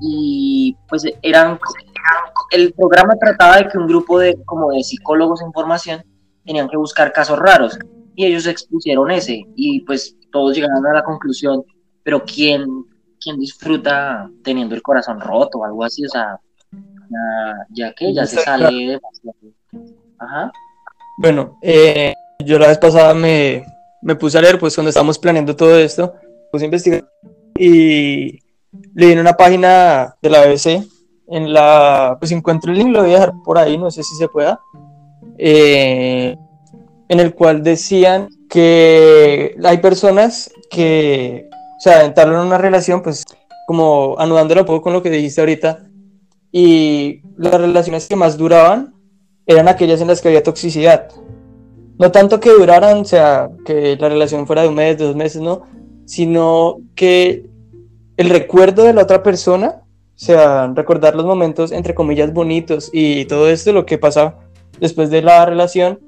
y 0.00 0.76
pues 0.88 1.04
eran, 1.22 1.58
el 2.52 2.72
programa 2.72 3.14
trataba 3.16 3.58
de 3.58 3.68
que 3.68 3.78
un 3.78 3.86
grupo 3.86 4.18
de, 4.18 4.38
como 4.46 4.70
de 4.70 4.82
psicólogos 4.82 5.42
en 5.42 5.52
formación 5.52 6.02
tenían 6.44 6.68
que 6.68 6.76
buscar 6.76 7.12
casos 7.12 7.38
raros, 7.38 7.78
y 8.14 8.26
ellos 8.26 8.46
expusieron 8.46 9.10
ese, 9.10 9.46
y 9.54 9.80
pues 9.80 10.16
todos 10.30 10.54
llegaron 10.54 10.86
a 10.86 10.94
la 10.94 11.04
conclusión, 11.04 11.64
pero 12.02 12.24
¿quién, 12.24 12.66
quién 13.20 13.38
disfruta 13.38 14.30
teniendo 14.42 14.74
el 14.74 14.82
corazón 14.82 15.20
roto 15.20 15.58
o 15.58 15.64
algo 15.64 15.84
así? 15.84 16.04
O 16.04 16.08
sea, 16.08 16.38
ya, 16.72 17.66
ya 17.70 17.92
que 17.92 18.12
ya 18.12 18.26
se 18.26 18.40
sale 18.40 18.66
demasiado. 18.66 19.36
Ajá. 20.18 20.52
Bueno, 21.18 21.58
eh, 21.62 22.14
yo 22.44 22.58
la 22.58 22.68
vez 22.68 22.78
pasada 22.78 23.14
me, 23.14 23.64
me 24.02 24.14
puse 24.16 24.38
a 24.38 24.42
leer, 24.42 24.58
pues 24.58 24.74
cuando 24.74 24.88
estábamos 24.88 25.18
planeando 25.18 25.54
todo 25.54 25.76
esto, 25.76 26.14
puse 26.50 26.64
a 26.64 26.66
investigar 26.66 27.04
y 27.56 28.38
leí 28.94 29.12
en 29.12 29.18
una 29.18 29.34
página 29.34 30.16
de 30.22 30.30
la 30.30 30.46
BBC, 30.46 30.82
en 31.28 31.52
la, 31.52 32.16
pues 32.18 32.32
encuentro 32.32 32.72
el 32.72 32.78
link, 32.78 32.88
lo 32.90 33.02
voy 33.02 33.10
a 33.10 33.14
dejar 33.14 33.32
por 33.44 33.58
ahí, 33.58 33.76
no 33.76 33.90
sé 33.90 34.02
si 34.02 34.14
se 34.16 34.28
pueda, 34.28 34.60
eh, 35.42 36.36
en 37.08 37.18
el 37.18 37.34
cual 37.34 37.62
decían 37.62 38.28
que 38.50 39.56
hay 39.64 39.78
personas 39.78 40.52
que, 40.70 41.48
o 41.78 41.80
sea, 41.80 42.04
entablan 42.04 42.46
una 42.46 42.58
relación, 42.58 43.02
pues 43.02 43.24
como 43.66 44.16
anudándolo 44.18 44.60
un 44.60 44.66
poco 44.66 44.82
con 44.82 44.92
lo 44.92 45.02
que 45.02 45.08
dijiste 45.08 45.40
ahorita, 45.40 45.86
y 46.52 47.22
las 47.38 47.54
relaciones 47.54 48.06
que 48.06 48.16
más 48.16 48.36
duraban 48.36 48.94
eran 49.46 49.66
aquellas 49.66 50.02
en 50.02 50.08
las 50.08 50.20
que 50.20 50.28
había 50.28 50.42
toxicidad. 50.42 51.08
No 51.98 52.12
tanto 52.12 52.38
que 52.38 52.50
duraran, 52.50 52.98
o 52.98 53.04
sea, 53.06 53.48
que 53.64 53.96
la 53.96 54.10
relación 54.10 54.46
fuera 54.46 54.62
de 54.62 54.68
un 54.68 54.74
mes, 54.74 54.98
dos 54.98 55.16
meses, 55.16 55.40
no, 55.40 55.62
sino 56.04 56.80
que 56.94 57.46
el 58.18 58.28
recuerdo 58.28 58.84
de 58.84 58.92
la 58.92 59.02
otra 59.02 59.22
persona, 59.22 59.84
o 59.86 60.18
sea, 60.22 60.70
recordar 60.74 61.14
los 61.14 61.24
momentos, 61.24 61.72
entre 61.72 61.94
comillas, 61.94 62.32
bonitos 62.32 62.90
y 62.92 63.24
todo 63.24 63.48
esto, 63.48 63.72
lo 63.72 63.86
que 63.86 63.96
pasa 63.96 64.36
después 64.80 65.10
de 65.10 65.22
la 65.22 65.44
relación, 65.46 65.98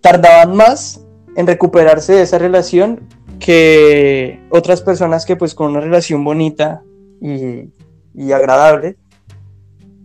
tardaban 0.00 0.54
más 0.56 1.04
en 1.36 1.46
recuperarse 1.46 2.14
de 2.14 2.22
esa 2.22 2.38
relación 2.38 3.00
que 3.38 4.40
otras 4.50 4.80
personas 4.82 5.26
que 5.26 5.36
pues 5.36 5.54
con 5.54 5.70
una 5.70 5.80
relación 5.80 6.24
bonita 6.24 6.82
y, 7.20 7.70
y 8.14 8.32
agradable, 8.32 8.96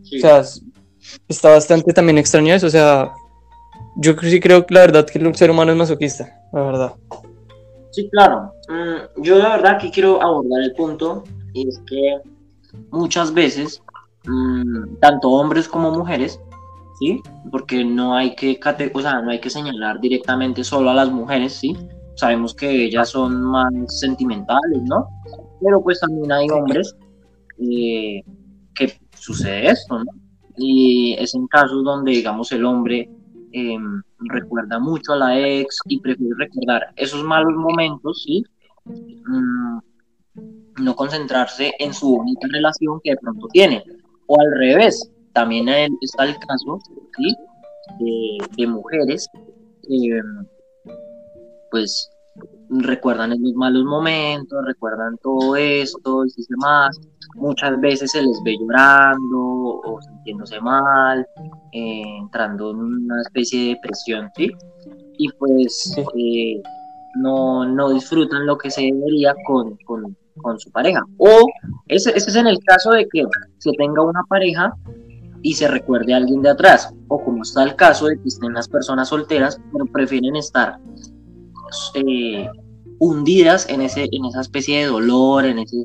Sí. 0.04 0.18
o 0.18 0.22
sea, 0.22 0.40
es- 0.40 0.62
está 1.30 1.50
bastante 1.52 1.94
también 1.94 2.18
extraño 2.18 2.54
eso, 2.54 2.68
o 2.68 2.70
sea, 2.70 3.12
yo 3.96 4.14
sí 4.22 4.40
creo 4.40 4.66
que 4.66 4.74
la 4.74 4.82
verdad 4.82 5.06
que 5.08 5.20
el 5.20 5.34
ser 5.36 5.50
humano 5.52 5.72
es 5.72 5.78
masoquista, 5.78 6.38
la 6.52 6.62
verdad. 6.64 6.94
Sí, 7.92 8.10
claro. 8.10 8.54
Mm, 8.70 9.22
yo 9.22 9.36
de 9.38 9.44
verdad 9.44 9.78
que 9.80 9.92
quiero 9.92 10.22
abordar 10.22 10.62
el 10.64 10.74
punto 10.76 11.24
es 11.54 11.82
que 11.88 12.20
muchas 12.92 13.34
veces, 13.34 13.82
mm, 14.26 14.96
tanto 15.00 15.30
hombres 15.30 15.68
como 15.68 15.92
mujeres, 15.92 16.40
¿sí? 17.01 17.22
Porque 17.50 17.84
no 17.84 18.15
hay 18.15 18.36
que, 18.36 18.60
o 18.93 19.01
sea, 19.01 19.22
no 19.22 19.31
hay 19.31 19.39
que 19.39 19.50
señalar 19.50 20.00
directamente 20.00 20.63
solo 20.63 20.91
a 20.91 20.93
las 20.93 21.12
mujeres, 21.12 21.53
¿sí? 21.53 21.75
Sabemos 22.15 22.53
que 22.53 22.86
ellas 22.86 23.10
son 23.10 23.41
más 23.41 23.74
sentimentales, 24.00 24.81
¿no? 24.84 25.08
Pero 25.62 25.81
pues 25.81 26.00
también 26.00 26.31
hay 26.31 26.48
hombres 26.50 26.96
eh, 27.58 28.22
que 28.75 28.93
sucede 29.17 29.72
esto, 29.72 30.00
¿no? 30.00 30.12
Y 30.58 31.15
es 31.17 31.34
en 31.34 31.48
casos 31.48 31.84
donde, 31.84 32.12
digamos, 32.12 32.51
el 32.51 32.65
hombre 32.65 33.10
em, 33.51 34.01
recuerda 34.20 34.77
mucho 34.79 35.13
a 35.13 35.17
la 35.17 35.39
ex 35.39 35.79
y 35.88 36.00
prefiere 36.00 36.36
recordar 36.38 36.93
esos 36.96 37.24
malos 37.24 37.53
momentos, 37.55 38.22
¿sí? 38.24 38.43
Mm, 38.86 39.79
no 40.84 40.96
concentrarse 40.96 41.74
en 41.79 41.93
su 41.93 42.17
bonita 42.17 42.48
relación 42.51 43.00
que 43.03 43.12
de 43.12 43.17
pronto 43.17 43.48
tiene. 43.51 43.84
O 44.27 44.39
al 44.39 44.51
revés, 44.60 45.12
también 45.34 45.68
está 46.02 46.26
el 46.26 46.36
caso 46.48 46.80
¿sí? 47.18 47.36
de, 48.58 48.68
mujeres 48.68 49.28
que 49.88 50.22
pues 51.70 52.12
recuerdan 52.70 53.32
los 53.32 53.54
malos 53.54 53.84
momentos, 53.84 54.66
recuerdan 54.66 55.18
todo 55.22 55.56
esto 55.56 56.26
y 56.26 56.46
demás. 56.50 56.98
Muchas 57.36 57.80
veces 57.80 58.12
se 58.12 58.22
les 58.22 58.42
ve 58.44 58.56
llorando 58.60 59.82
o 59.84 60.02
sintiéndose 60.02 60.60
mal, 60.60 61.26
eh, 61.72 62.04
entrando 62.20 62.72
en 62.72 62.78
una 62.78 63.22
especie 63.22 63.60
de 63.60 63.70
depresión, 63.70 64.30
¿sí? 64.36 64.52
Y 65.18 65.30
pues 65.34 65.96
eh, 65.98 66.62
no, 67.16 67.66
no 67.66 67.94
disfrutan 67.94 68.46
lo 68.46 68.58
que 68.58 68.70
se 68.70 68.82
debería 68.82 69.34
con, 69.46 69.78
con, 69.86 70.16
con 70.42 70.60
su 70.60 70.72
pareja. 70.72 71.04
O 71.18 71.46
ese, 71.88 72.12
ese, 72.12 72.30
es 72.30 72.36
en 72.36 72.48
el 72.48 72.60
caso 72.66 72.92
de 72.92 73.08
que 73.12 73.24
se 73.60 73.72
tenga 73.74 74.04
una 74.04 74.24
pareja 74.30 74.74
y 75.43 75.53
se 75.53 75.67
recuerde 75.67 76.13
a 76.13 76.17
alguien 76.17 76.41
de 76.41 76.50
atrás. 76.50 76.93
O 77.07 77.24
como 77.24 77.43
está 77.43 77.63
el 77.63 77.75
caso 77.75 78.07
de 78.07 78.17
que 78.17 78.27
estén 78.27 78.53
las 78.53 78.67
personas 78.67 79.10
solteras, 79.10 79.60
pero 79.71 79.86
prefieren 79.86 80.36
estar 80.36 80.77
eh, 81.95 82.50
hundidas 83.00 83.67
en, 83.69 83.81
ese, 83.81 84.07
en 84.12 84.25
esa 84.25 84.41
especie 84.41 84.79
de 84.79 84.86
dolor, 84.86 85.45
en 85.45 85.60
ese, 85.60 85.77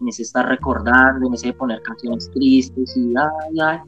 en 0.00 0.08
ese 0.08 0.22
estar 0.22 0.48
recordando, 0.48 1.26
en 1.26 1.34
ese 1.34 1.52
poner 1.52 1.82
canciones 1.82 2.30
tristes 2.32 2.96
y 2.96 3.14
ay, 3.16 3.60
ay. 3.60 3.78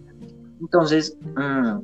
Entonces, 0.61 1.17
mm, 1.37 1.79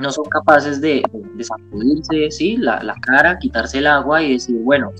no 0.00 0.10
son 0.10 0.24
capaces 0.24 0.80
de, 0.80 1.02
de 1.34 1.44
sacudirse 1.44 2.30
¿sí? 2.30 2.56
la, 2.56 2.82
la, 2.82 2.94
cara, 3.02 3.38
quitarse 3.38 3.78
el 3.78 3.86
agua 3.86 4.22
y 4.22 4.32
decir, 4.32 4.56
bueno, 4.62 4.90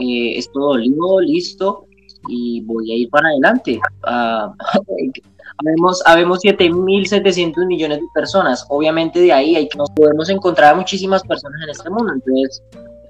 eh, 0.00 0.38
esto 0.38 0.58
dolió, 0.58 1.20
listo, 1.20 1.86
y 2.28 2.62
voy 2.62 2.92
a 2.92 2.96
ir 2.96 3.10
para 3.10 3.28
adelante. 3.28 3.80
Uh, 4.04 4.52
habemos, 5.58 6.02
habemos 6.06 6.40
7.700 6.40 7.66
millones 7.66 7.98
de 7.98 8.06
personas. 8.14 8.64
Obviamente 8.68 9.20
de 9.20 9.32
ahí 9.32 9.56
hay, 9.56 9.68
nos 9.76 9.90
podemos 9.90 10.28
encontrar 10.30 10.76
muchísimas 10.76 11.22
personas 11.22 11.60
en 11.62 11.70
este 11.70 11.90
mundo. 11.90 12.12
Entonces, 12.12 12.62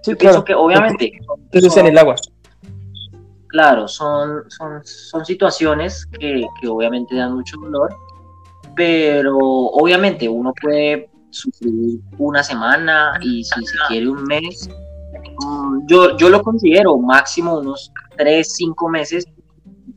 sí, 0.02 0.14
claro. 0.14 0.44
que 0.44 0.54
obviamente... 0.54 1.12
Entonces 1.52 1.76
en 1.76 1.86
el 1.86 1.98
agua. 1.98 2.16
Claro, 3.48 3.88
son, 3.88 4.44
son, 4.48 4.84
son 4.84 5.24
situaciones 5.24 6.06
que, 6.18 6.46
que 6.60 6.68
obviamente 6.68 7.16
dan 7.16 7.34
mucho 7.34 7.56
dolor, 7.58 7.94
pero 8.76 9.38
obviamente 9.38 10.28
uno 10.28 10.52
puede 10.60 11.08
sufrir 11.30 12.00
una 12.18 12.42
semana 12.42 13.18
y 13.22 13.44
si 13.44 13.64
se 13.64 13.76
quiere 13.88 14.08
un 14.08 14.22
mes, 14.24 14.68
mm, 15.44 15.86
yo, 15.86 16.16
yo 16.16 16.28
lo 16.28 16.42
considero 16.42 16.98
máximo 16.98 17.58
unos 17.58 17.90
tres, 18.16 18.54
cinco 18.54 18.88
meses, 18.88 19.24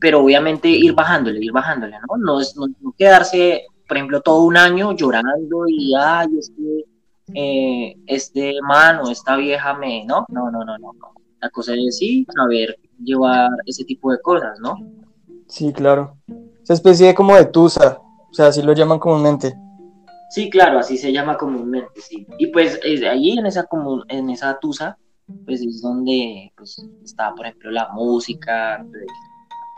pero 0.02 0.20
obviamente 0.20 0.68
ir 0.68 0.94
bajándole, 0.94 1.38
ir 1.40 1.52
bajándole, 1.52 1.96
¿no? 2.08 2.16
No, 2.16 2.40
es, 2.40 2.56
no, 2.56 2.66
quedarse, 2.98 3.66
por 3.86 3.96
ejemplo, 3.96 4.20
todo 4.20 4.42
un 4.42 4.56
año 4.56 4.96
llorando 4.96 5.64
y, 5.68 5.94
ay, 5.94 6.26
este, 6.36 6.86
eh, 7.32 7.96
este 8.08 8.54
man 8.62 8.98
o 8.98 9.12
esta 9.12 9.36
vieja 9.36 9.74
me, 9.74 10.04
¿no? 10.04 10.26
No, 10.28 10.50
no, 10.50 10.64
no, 10.64 10.76
no. 10.76 10.92
La 11.40 11.50
cosa 11.50 11.74
es 11.74 11.98
sí, 11.98 12.26
saber 12.34 12.76
llevar 12.98 13.48
ese 13.64 13.84
tipo 13.84 14.10
de 14.10 14.20
cosas, 14.20 14.58
¿no? 14.58 14.74
Sí, 15.46 15.72
claro. 15.72 16.16
Esa 16.60 16.74
especie 16.74 17.06
de 17.06 17.14
como 17.14 17.36
de 17.36 17.44
tusa, 17.44 18.00
o 18.28 18.34
sea, 18.34 18.48
así 18.48 18.60
lo 18.60 18.72
llaman 18.72 18.98
comúnmente. 18.98 19.54
Sí, 20.30 20.50
claro, 20.50 20.80
así 20.80 20.98
se 20.98 21.12
llama 21.12 21.36
comúnmente, 21.36 22.00
sí. 22.00 22.26
Y 22.38 22.48
pues 22.48 22.80
allí 23.08 23.38
en 23.38 23.46
esa, 23.46 23.68
en 24.08 24.30
esa 24.30 24.58
tusa, 24.58 24.98
pues 25.44 25.60
es 25.62 25.80
donde 25.80 26.52
pues, 26.56 26.84
está, 27.04 27.32
por 27.36 27.46
ejemplo, 27.46 27.70
la 27.70 27.88
música, 27.92 28.84
pues, 28.90 29.06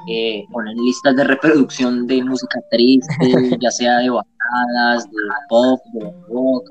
eh, 0.08 0.44
ponen 0.52 0.76
listas 0.76 1.16
de 1.16 1.24
reproducción 1.24 2.06
de 2.06 2.22
música 2.22 2.60
triste, 2.70 3.14
ya 3.60 3.70
sea 3.70 3.98
de 3.98 4.10
baladas, 4.10 5.04
de 5.10 5.18
pop, 5.48 5.80
de 5.94 6.12
rock, 6.28 6.70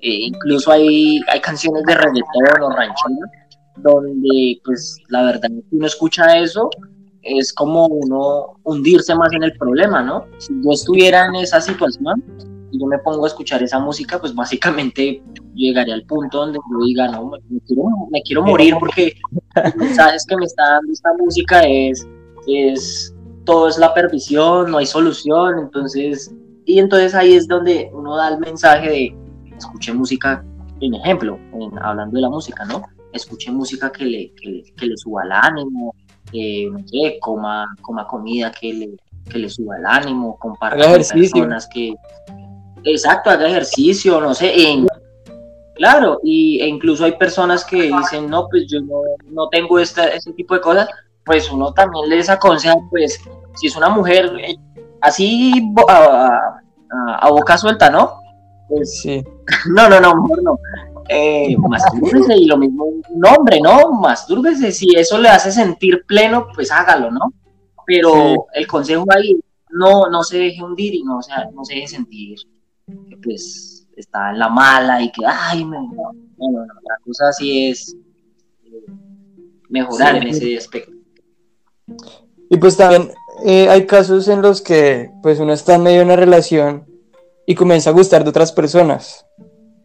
eh, 0.00 0.26
incluso 0.26 0.72
hay, 0.72 1.20
hay 1.28 1.40
canciones 1.40 1.82
de 1.84 1.94
reggaetón 1.94 2.62
o 2.62 2.70
ranchero, 2.70 3.20
donde 3.78 4.60
pues 4.64 4.96
la 5.08 5.22
verdad 5.22 5.48
si 5.48 5.76
uno 5.76 5.86
escucha 5.86 6.38
eso 6.38 6.68
es 7.22 7.52
como 7.52 7.86
uno 7.86 8.56
hundirse 8.64 9.14
más 9.14 9.32
en 9.32 9.42
el 9.42 9.52
problema, 9.58 10.02
¿no? 10.02 10.24
Si 10.38 10.54
yo 10.64 10.72
estuviera 10.72 11.26
en 11.26 11.36
esa 11.36 11.60
situación, 11.60 12.24
y 12.72 12.78
yo 12.78 12.86
me 12.86 12.98
pongo 12.98 13.24
a 13.24 13.28
escuchar 13.28 13.62
esa 13.62 13.78
música, 13.78 14.18
pues 14.18 14.34
básicamente 14.34 15.22
llegaré 15.54 15.92
al 15.92 16.04
punto 16.04 16.38
donde 16.38 16.58
yo 16.58 16.86
diga, 16.86 17.08
no, 17.08 17.30
me 17.30 17.60
quiero, 17.66 17.82
me 18.10 18.22
quiero 18.22 18.42
morir 18.42 18.74
porque 18.78 19.14
los 19.62 19.76
mensajes 19.76 20.24
que 20.26 20.36
me 20.36 20.44
está 20.44 20.62
dando 20.70 20.92
esta 20.92 21.10
música 21.18 21.62
es, 21.62 22.06
es, 22.46 23.14
todo 23.44 23.68
es 23.68 23.78
la 23.78 23.94
perdición, 23.94 24.70
no 24.70 24.78
hay 24.78 24.86
solución, 24.86 25.58
entonces, 25.58 26.34
y 26.64 26.78
entonces 26.78 27.14
ahí 27.14 27.34
es 27.34 27.48
donde 27.48 27.90
uno 27.92 28.16
da 28.16 28.28
el 28.28 28.38
mensaje 28.38 28.88
de, 28.88 29.16
escuche 29.56 29.92
música, 29.92 30.44
en 30.80 30.94
ejemplo, 30.94 31.38
hablando 31.82 32.16
de 32.16 32.22
la 32.22 32.30
música, 32.30 32.64
¿no? 32.64 32.82
Escuche 33.12 33.50
música 33.50 33.90
que 33.90 34.04
le, 34.04 34.32
que, 34.34 34.86
le 34.86 34.96
suba 34.96 35.24
el 35.24 35.32
ánimo, 35.32 35.94
no 36.32 36.88
sé, 36.88 37.18
coma, 37.20 37.74
coma 37.82 38.06
comida 38.06 38.52
que 38.52 38.72
le, 38.72 38.96
que 39.28 39.38
le 39.38 39.50
suba 39.50 39.76
el 39.76 39.86
ánimo, 39.86 40.38
comparta 40.38 40.84
con 40.84 40.92
personas 40.94 41.68
que, 41.72 41.94
Exacto, 42.84 43.30
haga 43.30 43.48
ejercicio, 43.48 44.20
no 44.20 44.34
sé. 44.34 44.54
claro, 45.74 46.20
y, 46.22 46.60
e 46.60 46.66
incluso 46.66 47.04
hay 47.04 47.12
personas 47.12 47.64
que 47.64 47.82
dicen, 47.82 48.28
no, 48.28 48.48
pues 48.48 48.66
yo 48.68 48.80
no, 48.80 49.48
tengo 49.50 49.78
este 49.78 50.02
tipo 50.36 50.54
de 50.54 50.60
cosas, 50.60 50.88
pues 51.24 51.50
uno 51.50 51.72
también 51.72 52.08
les 52.08 52.28
aconseja, 52.28 52.74
pues, 52.90 53.20
si 53.54 53.66
es 53.66 53.76
una 53.76 53.88
mujer 53.88 54.32
eh, 54.40 54.56
así 55.00 55.52
a, 55.88 57.28
boca 57.30 57.56
suelta, 57.58 57.90
¿no? 57.90 58.20
Pues, 58.68 59.00
sí. 59.00 59.24
No, 59.74 59.88
no, 59.88 60.00
no, 60.00 60.14
mejor 60.14 60.42
no. 60.42 60.58
Eh, 61.08 61.56
mastúrbese 61.58 62.36
y 62.36 62.46
lo 62.46 62.56
mismo 62.56 62.84
un 62.84 63.26
hombre, 63.26 63.60
¿no? 63.60 63.92
Mastúrbese, 63.92 64.70
si 64.70 64.94
eso 64.94 65.18
le 65.18 65.28
hace 65.28 65.50
sentir 65.50 66.04
pleno, 66.06 66.46
pues 66.54 66.70
hágalo, 66.70 67.10
¿no? 67.10 67.32
Pero 67.84 68.46
el 68.52 68.66
consejo 68.68 69.04
ahí, 69.08 69.36
no, 69.70 70.08
no 70.08 70.22
se 70.22 70.38
deje 70.38 70.62
hundir 70.62 70.94
y 70.94 71.02
no, 71.02 71.18
o 71.18 71.22
sea, 71.22 71.48
no 71.52 71.64
se 71.64 71.74
deje 71.74 71.88
sentir 71.88 72.38
que 73.08 73.16
pues 73.16 73.88
está 73.96 74.30
en 74.30 74.38
la 74.38 74.48
mala 74.48 75.02
y 75.02 75.10
que, 75.10 75.22
ay, 75.26 75.64
no, 75.64 75.82
no, 75.82 76.12
no, 76.38 76.64
la 76.64 76.96
cosa 77.04 77.28
así 77.28 77.68
es 77.68 77.96
eh, 78.64 78.92
mejorar 79.68 80.16
en 80.16 80.28
ese 80.28 80.56
aspecto. 80.56 80.99
Y 82.50 82.58
pues 82.58 82.76
también 82.76 83.12
eh, 83.46 83.68
hay 83.70 83.86
casos 83.86 84.28
en 84.28 84.42
los 84.42 84.60
que 84.60 85.10
pues 85.22 85.40
uno 85.40 85.52
está 85.52 85.76
en 85.76 85.84
medio 85.84 86.00
de 86.00 86.04
una 86.04 86.16
relación 86.16 86.84
y 87.46 87.54
comienza 87.54 87.90
a 87.90 87.94
gustar 87.94 88.24
de 88.24 88.30
otras 88.30 88.52
personas. 88.52 89.24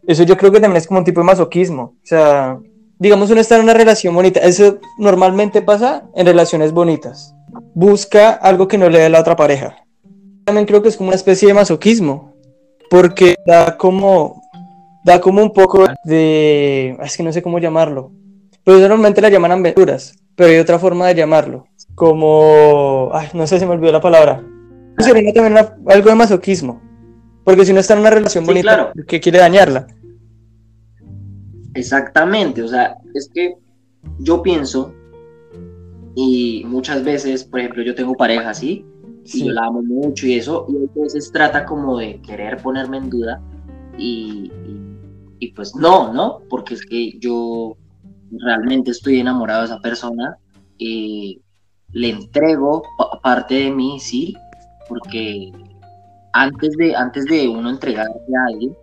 Eso 0.05 0.24
yo 0.24 0.36
creo 0.36 0.51
que 0.51 0.60
también 0.60 0.77
es 0.77 0.88
como 0.88 1.00
un 1.00 1.05
tipo 1.05 1.22
de 1.22 1.25
masoquismo. 1.27 1.95
O 2.03 2.05
sea, 2.05 2.60
digamos 3.00 3.29
uno 3.29 3.39
está 3.39 3.55
en 3.55 3.63
una 3.63 3.74
relación 3.74 4.13
bonita. 4.13 4.41
Eso 4.41 4.79
normalmente 4.98 5.62
pasa 5.62 6.03
en 6.15 6.25
relaciones 6.25 6.74
bonitas. 6.74 7.34
Busca 7.74 8.31
algo 8.31 8.67
que 8.67 8.77
no 8.77 8.89
le 8.89 9.00
dé 9.00 9.10
la 9.10 9.22
otra 9.22 9.36
pareja. 9.36 9.77
También 10.43 10.65
creo 10.65 10.81
que 10.81 10.89
es 10.89 10.98
como 10.98 11.10
una 11.10 11.15
especie 11.15 11.48
de 11.48 11.53
masoquismo 11.53 12.36
porque 12.89 13.36
da 13.45 13.77
como, 13.77 14.41
da 15.03 15.19
como 15.19 15.41
un 15.41 15.51
poco 15.51 15.86
de, 16.03 16.98
es 17.03 17.17
que 17.17 17.24
no 17.24 17.34
sé 17.34 17.41
cómo 17.41 17.60
llamarlo, 17.60 18.12
pero 18.63 18.79
normalmente 18.79 19.22
la 19.22 19.29
llaman 19.29 19.51
aventuras, 19.51 20.15
pero 20.36 20.50
hay 20.50 20.57
otra 20.57 20.79
forma 20.79 21.07
de 21.07 21.15
llamarlo, 21.15 21.67
como, 21.95 23.09
ay, 23.13 23.29
no 23.33 23.47
sé 23.47 23.59
si 23.59 23.65
me 23.65 23.71
olvidó 23.71 23.91
la 23.93 24.01
palabra. 24.01 24.43
Sería 24.99 25.33
también 25.33 25.57
algo 25.57 26.09
de 26.09 26.15
masoquismo, 26.15 26.81
porque 27.43 27.65
si 27.65 27.73
no 27.73 27.79
está 27.79 27.93
en 27.93 28.01
una 28.01 28.11
relación 28.11 28.45
bonita, 28.45 28.93
que 29.07 29.19
quiere 29.19 29.39
dañarla. 29.39 29.87
Exactamente, 31.73 32.61
o 32.61 32.67
sea, 32.67 32.97
es 33.13 33.29
que 33.33 33.55
yo 34.19 34.41
pienso, 34.41 34.93
y 36.15 36.63
muchas 36.65 37.03
veces, 37.03 37.43
por 37.43 37.59
ejemplo, 37.59 37.83
yo 37.83 37.95
tengo 37.95 38.15
pareja, 38.15 38.53
¿sí? 38.53 38.85
y 39.33 39.45
yo 39.45 39.51
la 39.51 39.65
amo 39.65 39.81
mucho 39.81 40.27
y 40.27 40.35
eso, 40.35 40.65
y 40.69 40.75
entonces 40.75 41.31
trata 41.31 41.65
como 41.65 41.97
de 41.97 42.21
querer 42.21 42.57
ponerme 42.57 42.97
en 42.97 43.09
duda 43.09 43.41
y, 43.97 44.51
y, 45.39 45.51
pues 45.53 45.75
no, 45.75 46.13
¿no? 46.13 46.41
Porque 46.49 46.75
es 46.75 46.85
que 46.85 47.17
yo 47.19 47.75
realmente 48.31 48.91
estoy 48.91 49.19
enamorado 49.19 49.61
de 49.61 49.65
esa 49.65 49.79
persona, 49.79 50.37
y 50.77 51.41
le 51.95 52.09
entrego 52.09 52.83
parte 53.23 53.55
de 53.55 53.71
mí, 53.71 53.99
sí, 54.01 54.35
porque 54.89 55.51
antes 56.33 56.75
de, 56.75 56.93
antes 56.93 57.23
de 57.25 57.47
uno 57.47 57.69
entregarse 57.69 58.11
a 58.37 58.47
alguien, 58.47 58.77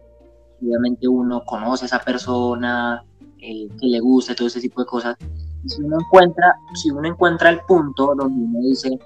obviamente 0.63 1.07
uno 1.07 1.45
conoce 1.45 1.85
a 1.85 1.87
esa 1.87 1.99
persona, 1.99 3.05
eh, 3.39 3.69
que 3.79 3.87
le 3.87 4.01
guste, 4.01 4.35
todo 4.35 4.49
ese 4.49 4.63
tipo 4.63 4.81
de 4.81 4.87
cosas. 4.87 5.17
Y 5.63 5.69
si 5.69 5.83
uno 5.83 5.99
encuentra, 6.01 6.57
si 6.75 6.91
uno 6.91 7.07
encuentra 7.07 7.51
el 7.51 7.61
punto 7.69 8.15
donde 8.17 8.45
uno 8.45 8.61
dice, 8.61 8.99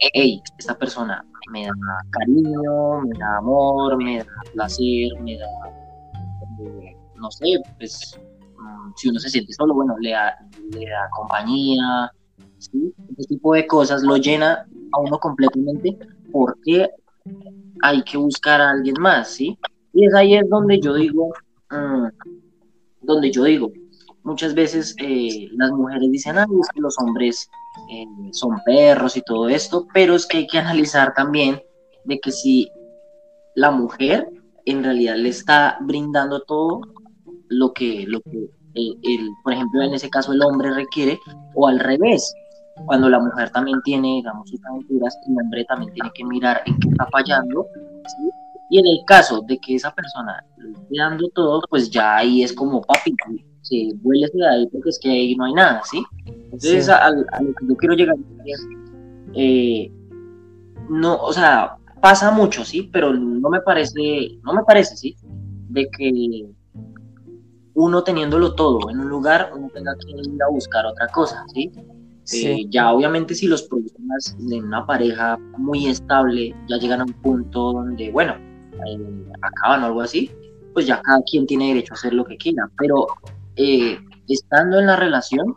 hey, 0.00 0.42
esta 0.58 0.76
persona 0.76 1.24
me 1.50 1.64
da 1.64 1.72
cariño, 2.10 3.00
me 3.00 3.18
da 3.18 3.38
amor, 3.38 3.96
me 3.96 4.18
da 4.18 4.26
placer, 4.52 5.18
me 5.22 5.38
da, 5.38 5.46
eh, 6.60 6.94
no 7.14 7.30
sé, 7.30 7.46
pues 7.78 8.20
mm, 8.58 8.92
si 8.96 9.08
uno 9.08 9.18
se 9.18 9.30
siente 9.30 9.54
solo, 9.54 9.72
bueno, 9.72 9.96
le 9.98 10.10
da, 10.10 10.36
le 10.72 10.90
da 10.90 11.08
compañía, 11.10 12.12
¿sí? 12.70 12.94
ese 13.16 13.28
tipo 13.28 13.54
de 13.54 13.66
cosas 13.66 14.02
lo 14.02 14.16
llena 14.16 14.66
a 14.92 15.00
uno 15.00 15.18
completamente 15.18 15.96
porque 16.32 16.88
hay 17.82 18.02
que 18.02 18.16
buscar 18.16 18.60
a 18.60 18.70
alguien 18.70 18.96
más, 19.00 19.28
¿sí? 19.28 19.58
Y 19.92 20.06
es 20.06 20.14
ahí 20.14 20.34
es 20.36 20.48
donde 20.48 20.80
yo 20.80 20.94
digo, 20.94 21.32
mm, 21.70 22.06
donde 23.02 23.30
yo 23.30 23.44
digo, 23.44 23.72
muchas 24.22 24.54
veces 24.54 24.94
eh, 24.98 25.48
las 25.52 25.70
mujeres 25.70 26.10
dicen, 26.10 26.38
ah, 26.38 26.46
es 26.60 26.68
que 26.74 26.80
los 26.80 26.96
hombres 26.98 27.48
eh, 27.90 28.06
son 28.32 28.58
perros 28.64 29.16
y 29.16 29.22
todo 29.22 29.48
esto, 29.48 29.86
pero 29.94 30.14
es 30.14 30.26
que 30.26 30.38
hay 30.38 30.46
que 30.46 30.58
analizar 30.58 31.14
también 31.14 31.60
de 32.04 32.18
que 32.18 32.30
si 32.30 32.68
la 33.54 33.70
mujer 33.70 34.28
en 34.64 34.82
realidad 34.82 35.16
le 35.16 35.28
está 35.28 35.78
brindando 35.80 36.42
todo 36.42 36.80
lo 37.48 37.72
que, 37.72 38.04
lo 38.06 38.20
que 38.22 38.50
el, 38.74 39.30
por 39.42 39.52
ejemplo, 39.52 39.82
en 39.82 39.94
ese 39.94 40.10
caso 40.10 40.32
el 40.32 40.42
hombre 40.42 40.72
requiere, 40.74 41.18
o 41.54 41.66
al 41.68 41.78
revés, 41.78 42.34
cuando 42.84 43.08
la 43.08 43.18
mujer 43.18 43.50
también 43.50 43.80
tiene, 43.82 44.16
digamos, 44.16 44.50
sus 44.50 44.60
aventuras, 44.66 45.16
el 45.26 45.36
hombre 45.38 45.64
también 45.64 45.92
tiene 45.94 46.10
que 46.14 46.24
mirar 46.24 46.62
en 46.66 46.78
qué 46.78 46.88
está 46.90 47.06
fallando, 47.10 47.66
y 48.68 48.78
en 48.78 48.86
el 48.86 49.04
caso 49.06 49.42
de 49.42 49.58
que 49.58 49.76
esa 49.76 49.92
persona 49.92 50.44
le 50.56 50.72
esté 50.72 50.96
dando 50.98 51.28
todo, 51.30 51.62
pues 51.70 51.88
ya 51.90 52.16
ahí 52.16 52.42
es 52.42 52.52
como, 52.52 52.82
papi, 52.82 53.14
se 53.62 53.90
vuelve 54.02 54.28
de 54.32 54.48
ahí 54.48 54.66
porque 54.68 54.90
es 54.90 54.98
que 55.00 55.10
ahí 55.10 55.36
no 55.36 55.44
hay 55.44 55.54
nada, 55.54 55.82
¿sí? 55.84 56.04
Entonces, 56.26 56.88
a, 56.88 57.10
lo 57.10 57.24
que 57.24 57.66
yo 57.68 57.76
quiero 57.76 57.94
llegar 57.94 58.16
es, 58.44 58.66
eh, 59.34 59.90
no, 60.88 61.16
o 61.16 61.32
sea, 61.32 61.76
pasa 62.00 62.30
mucho, 62.30 62.64
¿sí? 62.64 62.88
Pero 62.92 63.12
no 63.12 63.48
me 63.48 63.60
parece, 63.60 64.38
no 64.42 64.52
me 64.52 64.62
parece, 64.64 64.96
¿sí? 64.96 65.16
De 65.68 65.88
que 65.90 66.46
uno 67.74 68.02
teniéndolo 68.02 68.54
todo 68.54 68.90
en 68.90 69.00
un 69.00 69.08
lugar, 69.08 69.50
uno 69.54 69.68
tenga 69.72 69.94
que 69.96 70.10
ir 70.10 70.42
a 70.42 70.50
buscar 70.50 70.86
otra 70.86 71.08
cosa, 71.08 71.44
¿sí? 71.52 71.70
Eh, 72.32 72.66
ya 72.70 72.92
obviamente 72.92 73.34
si 73.34 73.46
los 73.46 73.62
problemas 73.62 74.36
de 74.38 74.60
una 74.60 74.84
pareja 74.84 75.38
muy 75.58 75.86
estable 75.86 76.54
ya 76.68 76.76
llegan 76.76 77.00
a 77.00 77.04
un 77.04 77.12
punto 77.12 77.72
donde, 77.72 78.10
bueno, 78.10 78.34
eh, 78.86 79.32
acaban 79.40 79.84
o 79.84 79.86
algo 79.86 80.00
así, 80.00 80.30
pues 80.74 80.86
ya 80.86 81.00
cada 81.02 81.22
quien 81.22 81.46
tiene 81.46 81.68
derecho 81.68 81.94
a 81.94 81.96
hacer 81.96 82.14
lo 82.14 82.24
que 82.24 82.36
quiera. 82.36 82.68
Pero 82.78 83.06
eh, 83.54 83.98
estando 84.28 84.80
en 84.80 84.86
la 84.86 84.96
relación, 84.96 85.56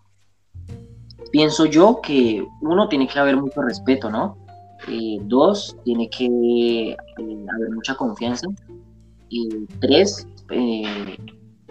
pienso 1.32 1.66
yo 1.66 2.02
que 2.04 2.46
uno 2.62 2.88
tiene 2.88 3.08
que 3.08 3.20
haber 3.20 3.38
mucho 3.38 3.62
respeto, 3.62 4.10
¿no? 4.10 4.38
dos, 5.24 5.78
tiene 5.84 6.10
que 6.10 6.96
haber 7.54 7.70
mucha 7.72 7.96
confianza. 7.96 8.48
Y 9.28 9.66
tres, 9.80 10.28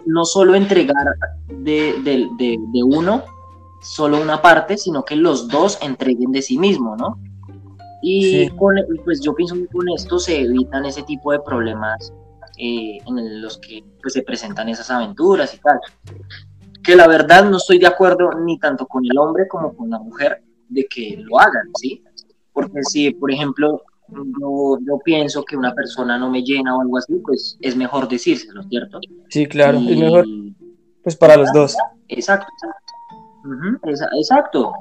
no 0.05 0.23
solo 0.23 0.55
entregar 0.55 1.05
de 1.49 2.83
uno 2.85 3.23
solo 3.81 4.21
una 4.21 4.41
parte, 4.41 4.77
sino 4.77 5.03
que 5.03 5.15
los 5.15 5.47
dos 5.47 5.77
entreguen 5.81 6.31
de 6.31 6.41
sí 6.41 6.57
mismo, 6.57 6.95
¿no? 6.95 7.19
Y 8.01 8.49
pues 9.03 9.21
yo 9.21 9.35
pienso 9.35 9.55
que 9.55 9.67
con 9.67 9.89
esto 9.89 10.19
se 10.19 10.41
evitan 10.41 10.85
ese 10.85 11.03
tipo 11.03 11.31
de 11.31 11.39
problemas 11.39 12.13
eh, 12.57 12.97
en 13.05 13.41
los 13.41 13.57
que 13.57 13.83
pues, 14.01 14.13
se 14.13 14.21
presentan 14.21 14.69
esas 14.69 14.89
aventuras 14.89 15.53
y 15.53 15.57
tal. 15.57 15.79
Que 16.81 16.95
la 16.95 17.07
verdad 17.07 17.49
no 17.49 17.57
estoy 17.57 17.77
de 17.77 17.87
acuerdo 17.87 18.31
ni 18.45 18.57
tanto 18.57 18.85
con 18.85 19.03
el 19.05 19.17
hombre 19.17 19.47
como 19.47 19.75
con 19.75 19.89
la 19.89 19.99
mujer 19.99 20.41
de 20.69 20.85
que 20.85 21.17
lo 21.17 21.39
hagan, 21.39 21.67
¿sí? 21.77 22.01
Porque 22.53 22.83
si, 22.83 23.11
por 23.11 23.31
ejemplo, 23.31 23.83
yo, 24.07 24.77
yo 24.79 24.99
pienso 25.03 25.43
que 25.43 25.57
una 25.57 25.73
persona 25.73 26.17
no 26.17 26.29
me 26.29 26.41
llena 26.41 26.75
o 26.77 26.81
algo 26.81 26.97
así, 26.97 27.15
pues 27.23 27.57
es 27.59 27.75
mejor 27.75 28.07
decírselo, 28.07 28.63
¿cierto? 28.63 28.99
Sí, 29.27 29.45
claro, 29.45 29.77
es 29.77 29.97
mejor 29.97 30.25
pues 31.03 31.15
para 31.15 31.35
los 31.35 31.51
dos. 31.51 31.75
Exacto, 32.07 32.47
exacto 32.53 32.88
exacto. 34.17 34.73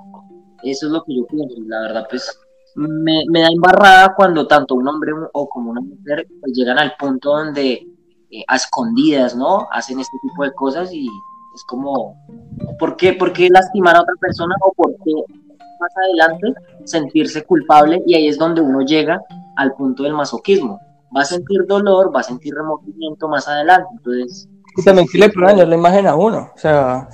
Eso 0.63 0.87
es 0.87 0.93
lo 0.93 1.03
que 1.05 1.17
yo 1.17 1.27
pienso. 1.27 1.55
La 1.67 1.81
verdad, 1.83 2.07
pues 2.11 2.39
me, 2.75 3.41
da 3.41 3.49
embarrada 3.49 4.15
cuando 4.15 4.47
tanto 4.47 4.75
un 4.75 4.89
hombre 4.89 5.13
o 5.33 5.49
como 5.49 5.71
una 5.71 5.81
mujer 5.81 6.27
pues, 6.41 6.53
llegan 6.55 6.79
al 6.79 6.95
punto 6.99 7.37
donde 7.37 7.87
eh, 8.31 8.45
a 8.47 8.57
escondidas, 8.57 9.37
¿no? 9.37 9.69
Hacen 9.73 10.01
este 10.01 10.17
tipo 10.23 10.45
de 10.45 10.53
cosas 10.53 10.93
y 10.93 11.09
es 11.55 11.65
como, 11.65 12.15
¿por 12.79 12.97
qué, 12.97 13.15
¿por 13.15 13.33
qué 13.33 13.49
lastimar 13.51 13.97
a 13.97 14.03
otra 14.03 14.15
persona 14.21 14.55
o 14.63 14.73
por 14.73 14.95
qué 15.05 15.13
más 15.81 15.93
adelante 16.05 16.55
sentirse 16.85 17.43
culpable? 17.45 18.03
Y 18.07 18.15
ahí 18.15 18.29
es 18.29 18.39
donde 18.39 18.61
uno 18.61 18.83
llega 18.83 19.21
al 19.57 19.73
punto 19.73 20.03
del 20.03 20.15
masoquismo. 20.15 20.81
Va 21.17 21.23
a 21.23 21.25
sentir 21.25 21.65
dolor, 21.67 22.15
va 22.15 22.21
a 22.21 22.25
sentir 22.25 22.55
remordimiento 22.55 23.29
más 23.29 23.49
adelante. 23.49 23.89
Entonces. 23.93 24.49
Y 24.77 24.85
también 24.85 25.09
que 25.11 25.19
le 25.19 25.31
ponen 25.31 25.69
la 25.69 25.75
imagen 25.75 26.07
a 26.07 26.15
uno. 26.15 26.51
O 26.55 26.59
sea, 26.59 27.09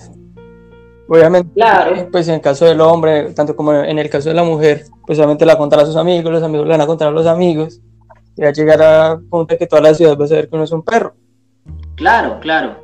Obviamente, 1.06 1.52
claro. 1.54 2.08
pues 2.10 2.28
en 2.28 2.34
el 2.34 2.40
caso 2.40 2.64
del 2.64 2.80
hombre, 2.80 3.32
tanto 3.34 3.54
como 3.54 3.74
en 3.74 3.98
el 3.98 4.08
caso 4.08 4.30
de 4.30 4.34
la 4.34 4.44
mujer, 4.44 4.84
pues 5.06 5.18
obviamente 5.18 5.44
la 5.44 5.58
contará 5.58 5.82
a 5.82 5.86
sus 5.86 5.96
amigos, 5.96 6.32
los 6.32 6.42
amigos 6.42 6.66
le 6.66 6.72
van 6.72 6.80
a 6.80 6.86
contar 6.86 7.08
a 7.08 7.10
los 7.10 7.26
amigos, 7.26 7.80
y 8.36 8.42
va 8.42 8.48
a 8.48 8.52
llegar 8.52 8.82
a 8.82 9.20
punto 9.30 9.54
de 9.54 9.58
que 9.58 9.66
toda 9.66 9.82
la 9.82 9.94
ciudad 9.94 10.18
va 10.18 10.24
a 10.24 10.28
saber 10.28 10.48
que 10.48 10.54
uno 10.54 10.64
es 10.64 10.72
un 10.72 10.82
perro. 10.82 11.14
Claro, 11.94 12.40
claro. 12.40 12.76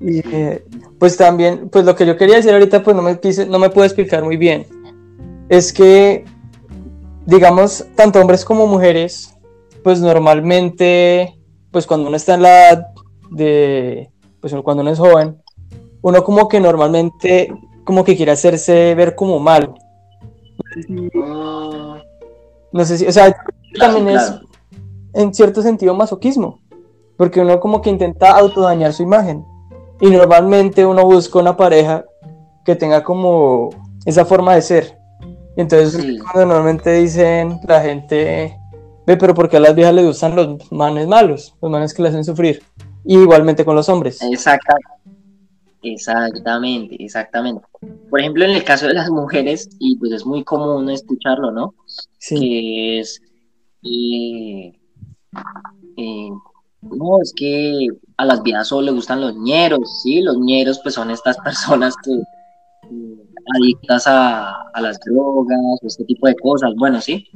Y 0.00 0.20
eh, 0.34 0.64
pues 0.98 1.16
también, 1.16 1.68
pues 1.68 1.84
lo 1.84 1.94
que 1.94 2.06
yo 2.06 2.16
quería 2.16 2.36
decir 2.36 2.52
ahorita, 2.52 2.82
pues 2.82 2.96
no 2.96 3.02
me, 3.02 3.18
quise, 3.18 3.44
no 3.46 3.58
me 3.58 3.70
puedo 3.70 3.84
explicar 3.84 4.22
muy 4.22 4.36
bien, 4.36 4.66
es 5.48 5.72
que, 5.72 6.24
digamos, 7.26 7.84
tanto 7.96 8.20
hombres 8.20 8.44
como 8.44 8.66
mujeres, 8.68 9.34
pues 9.82 10.00
normalmente, 10.00 11.36
pues 11.72 11.86
cuando 11.86 12.06
uno 12.06 12.16
está 12.16 12.34
en 12.34 12.42
la 12.42 12.68
edad 12.68 12.86
de, 13.30 14.10
pues 14.40 14.54
cuando 14.62 14.82
uno 14.82 14.92
es 14.92 14.98
joven, 14.98 15.42
uno 16.02 16.24
como 16.24 16.48
que 16.48 16.60
normalmente 16.60 17.52
como 17.84 18.04
que 18.04 18.16
quiere 18.16 18.32
hacerse 18.32 18.94
ver 18.94 19.14
como 19.14 19.38
malo. 19.38 19.74
No 22.72 22.84
sé 22.84 22.98
si, 22.98 23.06
o 23.06 23.12
sea, 23.12 23.34
también 23.78 24.10
es 24.10 24.40
en 25.14 25.34
cierto 25.34 25.62
sentido 25.62 25.94
masoquismo, 25.94 26.60
porque 27.16 27.40
uno 27.40 27.58
como 27.58 27.82
que 27.82 27.90
intenta 27.90 28.30
autodañar 28.30 28.92
su 28.92 29.02
imagen 29.02 29.44
y 30.00 30.10
normalmente 30.10 30.86
uno 30.86 31.04
busca 31.04 31.38
una 31.38 31.56
pareja 31.56 32.04
que 32.64 32.76
tenga 32.76 33.02
como 33.02 33.70
esa 34.06 34.24
forma 34.24 34.54
de 34.54 34.62
ser. 34.62 34.98
Entonces 35.56 36.20
cuando 36.22 36.46
normalmente 36.46 36.92
dicen 36.92 37.60
la 37.66 37.80
gente, 37.80 38.56
ve, 39.06 39.16
pero 39.16 39.34
porque 39.34 39.56
a 39.56 39.60
las 39.60 39.74
viejas 39.74 39.94
les 39.94 40.06
gustan 40.06 40.36
los 40.36 40.70
manes 40.70 41.08
malos, 41.08 41.56
los 41.60 41.70
manes 41.70 41.92
que 41.92 42.02
le 42.02 42.08
hacen 42.08 42.24
sufrir. 42.24 42.62
Y 43.04 43.18
igualmente 43.18 43.64
con 43.64 43.74
los 43.74 43.88
hombres. 43.88 44.22
Exacto. 44.22 44.74
Exactamente, 45.82 47.02
exactamente. 47.02 47.62
Por 48.10 48.20
ejemplo, 48.20 48.44
en 48.44 48.50
el 48.50 48.64
caso 48.64 48.86
de 48.86 48.94
las 48.94 49.10
mujeres, 49.10 49.68
y 49.78 49.96
pues 49.96 50.12
es 50.12 50.26
muy 50.26 50.44
común 50.44 50.90
escucharlo, 50.90 51.50
¿no? 51.50 51.74
Sí. 52.18 52.38
Que 52.38 53.00
es, 53.00 53.20
eh, 53.82 54.78
eh, 55.96 56.30
no, 56.82 57.22
es 57.22 57.32
que 57.34 57.88
a 58.16 58.24
las 58.24 58.42
viejas 58.42 58.68
solo 58.68 58.86
le 58.86 58.92
gustan 58.92 59.20
los 59.20 59.34
ñeros, 59.36 60.02
¿sí? 60.02 60.20
Los 60.20 60.38
ñeros 60.38 60.80
pues 60.82 60.94
son 60.94 61.10
estas 61.10 61.38
personas 61.38 61.94
que 62.04 62.12
eh, 62.12 63.16
adictas 63.56 64.06
a, 64.06 64.62
a, 64.74 64.80
las 64.80 64.98
drogas 65.00 65.58
o 65.82 65.86
este 65.86 66.04
tipo 66.04 66.26
de 66.26 66.36
cosas, 66.36 66.74
bueno, 66.76 67.00
¿sí? 67.00 67.26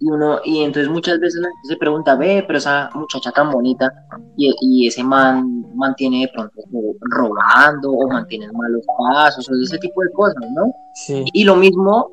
Y 0.00 0.10
uno 0.10 0.40
y 0.44 0.62
entonces 0.62 0.90
muchas 0.90 1.20
veces 1.20 1.40
la 1.40 1.48
gente 1.48 1.68
se 1.68 1.76
pregunta 1.76 2.16
ve 2.16 2.42
pero 2.46 2.58
esa 2.58 2.90
muchacha 2.94 3.30
tan 3.32 3.50
bonita 3.50 3.92
y, 4.36 4.52
y, 4.60 4.86
ese 4.86 5.04
man 5.04 5.66
mantiene 5.74 6.22
de 6.22 6.28
pronto 6.28 6.62
robando 7.00 7.92
o 7.92 8.08
mantiene 8.08 8.50
malos 8.52 8.84
pasos 8.98 9.48
o 9.48 9.54
ese 9.62 9.78
tipo 9.78 10.02
de 10.02 10.10
cosas 10.12 10.42
no 10.54 10.72
sí. 10.94 11.24
y, 11.32 11.44
lo 11.44 11.54
mismo 11.56 12.10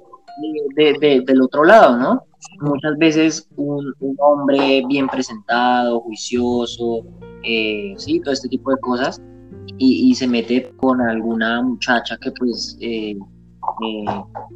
de, 0.76 1.24
del 1.26 1.42
otro 1.42 1.64
lado 1.64 1.98
no 1.98 2.24
muchas 2.60 2.98
veces 2.98 3.48
un, 3.56 3.94
un 4.02 4.16
hombre 4.20 4.84
bien 4.88 5.08
presentado 5.08 6.02
juicioso 6.02 7.06
eh, 7.44 7.94
sí 7.98 8.20
todo 8.20 8.34
este 8.34 8.50
tipo 8.50 8.72
de 8.72 8.78
cosas 8.82 9.22
y, 9.78 10.10
y, 10.10 10.16
se 10.16 10.28
mete 10.28 10.72
con 10.78 11.00
alguna 11.02 11.62
muchacha 11.62 12.18
que 12.18 12.32
pues 12.32 12.78
eh, 12.82 13.16
eh, 13.86 14.06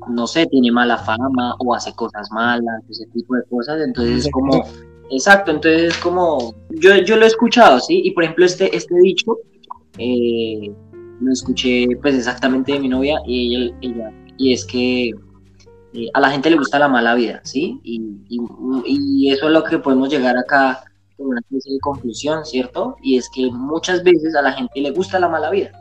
no 0.07 0.27
sé, 0.27 0.45
tiene 0.47 0.71
mala 0.71 0.97
fama 0.97 1.55
o 1.59 1.73
hace 1.73 1.93
cosas 1.93 2.31
malas, 2.31 2.81
ese 2.89 3.05
tipo 3.07 3.35
de 3.35 3.43
cosas, 3.49 3.81
entonces 3.81 4.25
es 4.25 4.31
como, 4.31 4.63
exacto, 5.09 5.51
entonces 5.51 5.93
es 5.93 5.97
como, 5.97 6.55
yo, 6.69 6.95
yo 6.97 7.17
lo 7.17 7.25
he 7.25 7.27
escuchado, 7.27 7.79
¿sí? 7.79 8.01
Y 8.03 8.11
por 8.11 8.23
ejemplo 8.23 8.45
este, 8.45 8.75
este 8.75 8.95
dicho, 8.99 9.37
eh, 9.97 10.73
lo 11.19 11.31
escuché 11.31 11.87
pues 12.01 12.15
exactamente 12.15 12.73
de 12.73 12.79
mi 12.79 12.89
novia 12.89 13.19
y 13.25 13.73
ella, 13.81 14.11
y 14.37 14.53
es 14.53 14.65
que 14.65 15.11
eh, 15.93 16.07
a 16.13 16.19
la 16.19 16.31
gente 16.31 16.49
le 16.49 16.57
gusta 16.57 16.79
la 16.79 16.87
mala 16.87 17.15
vida, 17.15 17.41
¿sí? 17.43 17.79
Y, 17.83 18.01
y, 18.29 19.29
eso 19.29 19.47
es 19.47 19.51
lo 19.51 19.63
que 19.63 19.77
podemos 19.77 20.09
llegar 20.09 20.37
acá 20.37 20.83
con 21.17 21.27
una 21.27 21.41
especie 21.41 21.73
de 21.73 21.79
conclusión, 21.79 22.45
¿cierto? 22.45 22.95
Y 23.03 23.17
es 23.17 23.29
que 23.29 23.51
muchas 23.51 24.03
veces 24.03 24.35
a 24.35 24.41
la 24.41 24.53
gente 24.53 24.79
le 24.79 24.91
gusta 24.91 25.19
la 25.19 25.27
mala 25.27 25.49
vida. 25.49 25.71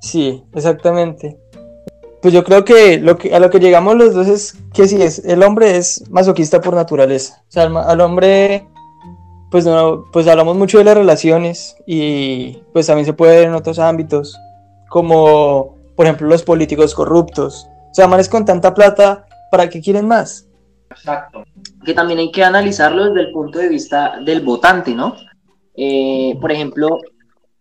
Sí, 0.00 0.42
exactamente. 0.54 1.38
Pues 2.22 2.34
yo 2.34 2.44
creo 2.44 2.64
que, 2.64 2.98
lo 2.98 3.16
que 3.16 3.34
a 3.34 3.40
lo 3.40 3.48
que 3.48 3.60
llegamos 3.60 3.96
los 3.96 4.14
dos 4.14 4.26
es 4.28 4.56
que 4.74 4.86
sí, 4.86 5.00
es, 5.00 5.24
el 5.24 5.42
hombre 5.42 5.76
es 5.76 6.08
masoquista 6.10 6.60
por 6.60 6.74
naturaleza. 6.74 7.42
O 7.48 7.50
sea, 7.50 7.64
al, 7.64 8.00
hombre, 8.00 8.66
pues, 9.50 9.64
no, 9.64 10.04
pues 10.12 10.26
hablamos 10.28 10.56
mucho 10.56 10.78
de 10.78 10.84
las 10.84 10.96
relaciones 10.96 11.76
y 11.86 12.58
pues 12.72 12.86
también 12.86 13.06
se 13.06 13.14
puede 13.14 13.38
ver 13.38 13.48
en 13.48 13.54
otros 13.54 13.78
ámbitos, 13.78 14.36
como 14.90 15.76
por 15.96 16.06
ejemplo 16.06 16.28
los 16.28 16.42
políticos 16.42 16.94
corruptos. 16.94 17.66
O 17.90 17.94
sea, 17.94 18.06
manes 18.06 18.28
con 18.28 18.44
tanta 18.44 18.74
plata, 18.74 19.26
¿para 19.50 19.70
qué 19.70 19.80
quieren 19.80 20.06
más? 20.06 20.46
Exacto. 20.90 21.42
Que 21.84 21.94
también 21.94 22.18
hay 22.18 22.30
que 22.30 22.44
analizarlo 22.44 23.06
desde 23.06 23.28
el 23.28 23.32
punto 23.32 23.58
de 23.58 23.68
vista 23.68 24.20
del 24.24 24.42
votante, 24.42 24.94
¿no? 24.94 25.16
Eh, 25.74 26.36
por 26.40 26.52
ejemplo, 26.52 26.98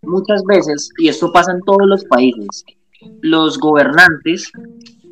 muchas 0.02 0.44
veces, 0.44 0.90
y 0.98 1.08
esto 1.08 1.32
pasa 1.32 1.52
en 1.52 1.62
todos 1.62 1.86
los 1.86 2.04
países, 2.06 2.66
los 3.22 3.58
gobernantes 3.60 4.52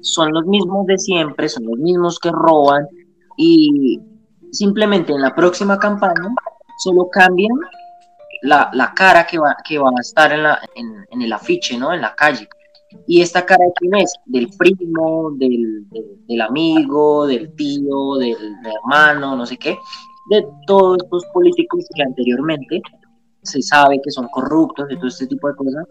son 0.02 0.32
los 0.32 0.46
mismos 0.46 0.86
de 0.88 0.98
siempre, 0.98 1.50
son 1.50 1.66
los 1.66 1.78
mismos 1.78 2.20
que 2.20 2.32
roban 2.32 2.88
y 3.38 4.00
simplemente 4.52 5.14
en 5.14 5.22
la 5.22 5.36
próxima 5.36 5.78
campaña 5.78 6.34
solo 6.84 7.10
cambian 7.12 7.52
la, 8.44 8.70
la 8.74 8.94
cara 8.94 9.26
que 9.26 9.40
va, 9.40 9.56
que 9.68 9.78
va 9.78 9.90
a 9.90 10.02
estar 10.02 10.32
en, 10.32 10.44
la, 10.44 10.60
en, 10.76 11.06
en 11.10 11.22
el 11.22 11.34
afiche, 11.34 11.78
¿no? 11.78 11.94
En 11.94 12.02
la 12.02 12.16
calle. 12.16 12.48
¿Y 13.06 13.22
esta 13.22 13.46
cara 13.46 13.66
de 13.66 13.74
quién 13.76 13.96
es? 13.96 14.14
Del 14.26 14.48
primo, 14.58 15.32
del, 15.38 15.86
del, 16.28 16.42
amigo, 16.42 17.28
del 17.28 17.54
tío, 17.56 18.16
del, 18.16 18.38
del, 18.64 18.74
hermano, 18.84 19.36
no 19.36 19.46
sé 19.46 19.58
qué, 19.58 19.78
de 20.30 20.46
todos 20.66 20.98
estos 21.04 21.26
políticos 21.34 21.86
que 21.96 22.04
anteriormente 22.04 22.82
se 23.44 23.62
sabe 23.62 24.00
que 24.04 24.12
son 24.12 24.28
corruptos, 24.30 24.88
de 24.88 24.96
todo 24.96 25.08
este 25.08 25.28
tipo 25.28 25.48
de 25.48 25.56
cosas. 25.56 25.86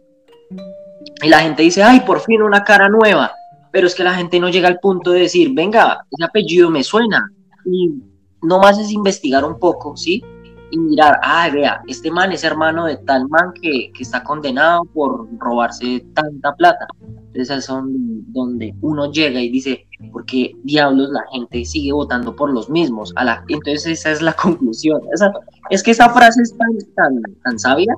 Y 1.22 1.28
la 1.28 1.40
gente 1.40 1.62
dice, 1.62 1.82
ay, 1.82 2.00
por 2.00 2.20
fin 2.20 2.42
una 2.42 2.64
cara 2.64 2.88
nueva. 2.88 3.32
Pero 3.72 3.86
es 3.86 3.94
que 3.94 4.04
la 4.04 4.14
gente 4.14 4.40
no 4.40 4.48
llega 4.48 4.68
al 4.68 4.80
punto 4.80 5.10
de 5.10 5.20
decir, 5.20 5.50
venga, 5.54 6.04
ese 6.10 6.24
apellido 6.24 6.70
me 6.70 6.82
suena. 6.82 7.30
Y 7.64 7.94
no 8.42 8.58
más 8.58 8.78
es 8.78 8.90
investigar 8.90 9.44
un 9.44 9.58
poco, 9.58 9.96
¿sí? 9.96 10.22
y 10.70 10.78
mirar, 10.78 11.18
ah, 11.22 11.48
vea, 11.52 11.82
este 11.86 12.10
man 12.10 12.32
es 12.32 12.42
hermano 12.44 12.86
de 12.86 12.96
tal 12.98 13.28
man 13.28 13.52
que, 13.60 13.92
que 13.92 14.02
está 14.02 14.22
condenado 14.24 14.84
por 14.86 15.28
robarse 15.38 16.04
tanta 16.14 16.54
plata. 16.54 16.86
Entonces 17.32 17.64
son 17.64 18.32
donde 18.32 18.74
uno 18.80 19.10
llega 19.12 19.40
y 19.40 19.50
dice, 19.50 19.86
¿por 20.10 20.24
qué 20.24 20.52
diablos 20.64 21.10
la 21.10 21.22
gente 21.32 21.64
sigue 21.64 21.92
votando 21.92 22.34
por 22.34 22.50
los 22.50 22.68
mismos? 22.70 23.12
A 23.16 23.24
la, 23.24 23.44
entonces 23.48 23.86
esa 23.86 24.10
es 24.10 24.22
la 24.22 24.32
conclusión. 24.42 25.00
Esa, 25.12 25.32
es 25.70 25.82
que 25.82 25.92
esa 25.92 26.08
frase 26.10 26.42
es 26.42 26.56
tan, 26.56 27.22
tan 27.44 27.58
sabia. 27.58 27.94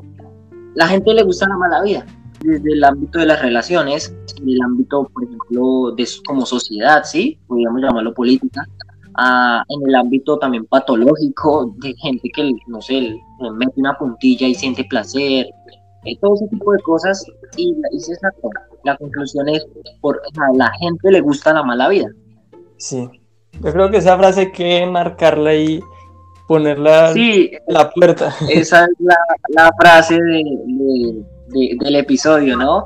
La 0.74 0.88
gente 0.88 1.14
le 1.14 1.22
gusta 1.22 1.48
la 1.48 1.56
mala 1.56 1.82
vida. 1.82 2.04
Desde 2.40 2.72
el 2.72 2.84
ámbito 2.84 3.18
de 3.18 3.26
las 3.26 3.42
relaciones, 3.42 4.14
en 4.40 4.48
el 4.48 4.62
ámbito, 4.62 5.08
por 5.12 5.24
ejemplo, 5.24 5.92
de 5.96 6.06
como 6.26 6.46
sociedad, 6.46 7.02
¿sí? 7.04 7.38
Podríamos 7.46 7.82
llamarlo 7.82 8.14
política 8.14 8.62
en 9.68 9.88
el 9.88 9.94
ámbito 9.94 10.38
también 10.38 10.64
patológico 10.66 11.74
de 11.78 11.94
gente 11.94 12.28
que, 12.34 12.52
no 12.66 12.80
sé, 12.80 13.00
le 13.00 13.50
mete 13.56 13.72
una 13.76 13.96
puntilla 13.98 14.46
y 14.46 14.54
siente 14.54 14.84
placer, 14.84 15.46
eh, 16.04 16.18
todo 16.20 16.34
ese 16.34 16.48
tipo 16.48 16.72
de 16.72 16.78
cosas. 16.82 17.24
Y, 17.56 17.74
la 18.84 18.96
conclusión 18.96 19.48
es, 19.48 19.66
por, 20.00 20.20
a 20.38 20.56
la 20.56 20.70
gente 20.78 21.10
le 21.10 21.20
gusta 21.20 21.52
la 21.52 21.62
mala 21.62 21.88
vida. 21.88 22.08
Sí, 22.76 23.08
yo 23.60 23.72
creo 23.72 23.90
que 23.90 23.96
esa 23.96 24.16
frase 24.16 24.40
hay 24.40 24.52
que 24.52 24.86
marcarla 24.86 25.54
y 25.54 25.80
ponerla 26.46 27.12
sí, 27.12 27.50
en 27.52 27.74
la 27.74 27.90
puerta. 27.90 28.32
Esa 28.48 28.84
es 28.84 28.90
la, 29.00 29.16
la 29.48 29.72
frase 29.80 30.14
de, 30.14 30.44
de, 30.66 31.24
del 31.50 31.96
episodio, 31.96 32.56
¿no? 32.56 32.84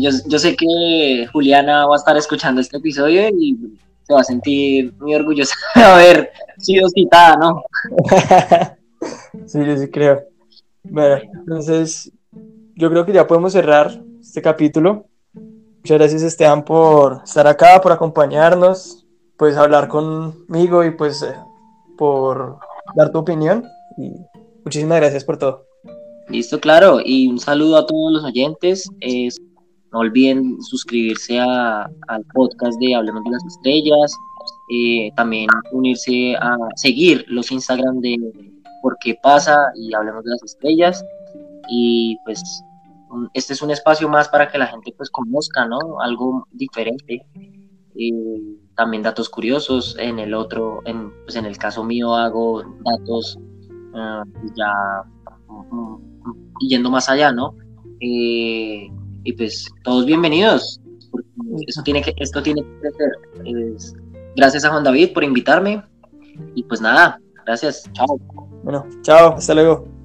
Yo, 0.00 0.10
yo 0.26 0.38
sé 0.38 0.54
que 0.54 1.26
Juliana 1.32 1.86
va 1.86 1.94
a 1.94 1.98
estar 1.98 2.16
escuchando 2.16 2.60
este 2.60 2.76
episodio 2.76 3.28
y 3.28 3.56
se 4.02 4.14
va 4.14 4.20
a 4.20 4.24
sentir 4.24 4.92
muy 4.98 5.14
orgullosa 5.14 5.54
de 5.74 5.82
haber 5.82 6.30
sido 6.58 6.88
citada, 6.88 7.36
¿no? 7.36 7.62
sí, 9.46 9.64
yo 9.64 9.76
sí 9.76 9.90
creo. 9.90 10.24
Bueno, 10.82 11.20
entonces 11.34 12.10
yo 12.74 12.90
creo 12.90 13.04
que 13.04 13.12
ya 13.12 13.26
podemos 13.26 13.52
cerrar 13.52 14.02
este 14.20 14.40
capítulo. 14.40 15.06
Muchas 15.34 15.98
gracias 15.98 16.22
Esteban 16.22 16.64
por 16.64 17.22
estar 17.24 17.46
acá, 17.46 17.80
por 17.80 17.92
acompañarnos, 17.92 19.06
pues 19.36 19.56
hablar 19.56 19.88
conmigo 19.88 20.84
y 20.84 20.90
pues 20.90 21.22
eh, 21.22 21.34
por 21.96 22.58
dar 22.94 23.10
tu 23.10 23.18
opinión. 23.18 23.64
Y 23.96 24.12
muchísimas 24.64 25.00
gracias 25.00 25.24
por 25.24 25.36
todo. 25.38 25.67
Listo, 26.30 26.60
claro. 26.60 27.00
Y 27.04 27.28
un 27.28 27.38
saludo 27.38 27.78
a 27.78 27.86
todos 27.86 28.12
los 28.12 28.24
oyentes. 28.24 28.88
Es 29.00 29.40
no 29.92 30.00
olviden 30.00 30.60
suscribirse 30.62 31.40
a, 31.40 31.88
al 32.08 32.24
podcast 32.34 32.78
de 32.78 32.94
Hablemos 32.94 33.24
de 33.24 33.30
las 33.30 33.44
Estrellas, 33.46 34.12
eh, 34.70 35.10
también 35.16 35.48
unirse 35.72 36.36
a 36.36 36.56
seguir 36.76 37.24
los 37.28 37.50
Instagram 37.50 38.00
de 38.00 38.16
Por 38.82 38.98
qué 39.00 39.18
pasa 39.22 39.56
y 39.74 39.94
Hablemos 39.94 40.24
de 40.24 40.30
las 40.30 40.42
Estrellas. 40.42 41.02
Y 41.70 42.18
pues 42.24 42.42
este 43.32 43.54
es 43.54 43.62
un 43.62 43.70
espacio 43.70 44.08
más 44.08 44.28
para 44.28 44.50
que 44.50 44.58
la 44.58 44.66
gente 44.66 44.92
pues 44.96 45.08
conozca, 45.10 45.66
¿no? 45.66 45.78
Algo 46.00 46.46
diferente. 46.52 47.24
Eh, 47.94 48.58
también 48.76 49.02
datos 49.02 49.30
curiosos. 49.30 49.96
En 49.98 50.18
el 50.18 50.34
otro, 50.34 50.82
en, 50.84 51.10
pues 51.24 51.36
en 51.36 51.46
el 51.46 51.56
caso 51.56 51.82
mío 51.82 52.14
hago 52.14 52.62
datos 52.84 53.38
uh, 53.94 54.22
ya 54.54 54.72
yendo 56.60 56.90
más 56.90 57.08
allá, 57.08 57.32
¿no? 57.32 57.54
Eh, 58.00 58.88
y 59.24 59.32
pues 59.32 59.68
todos 59.82 60.06
bienvenidos. 60.06 60.80
Eso 61.66 61.82
tiene 61.82 62.02
que, 62.02 62.14
esto 62.16 62.42
tiene 62.42 62.62
que 62.62 62.90
ser. 62.90 63.10
Pues, 63.42 63.94
gracias 64.36 64.64
a 64.64 64.70
Juan 64.70 64.84
David 64.84 65.12
por 65.12 65.24
invitarme 65.24 65.82
y 66.54 66.62
pues 66.64 66.80
nada, 66.80 67.20
gracias, 67.44 67.90
chao. 67.92 68.18
Bueno, 68.62 68.86
chao, 69.02 69.34
hasta 69.34 69.54
luego. 69.54 69.97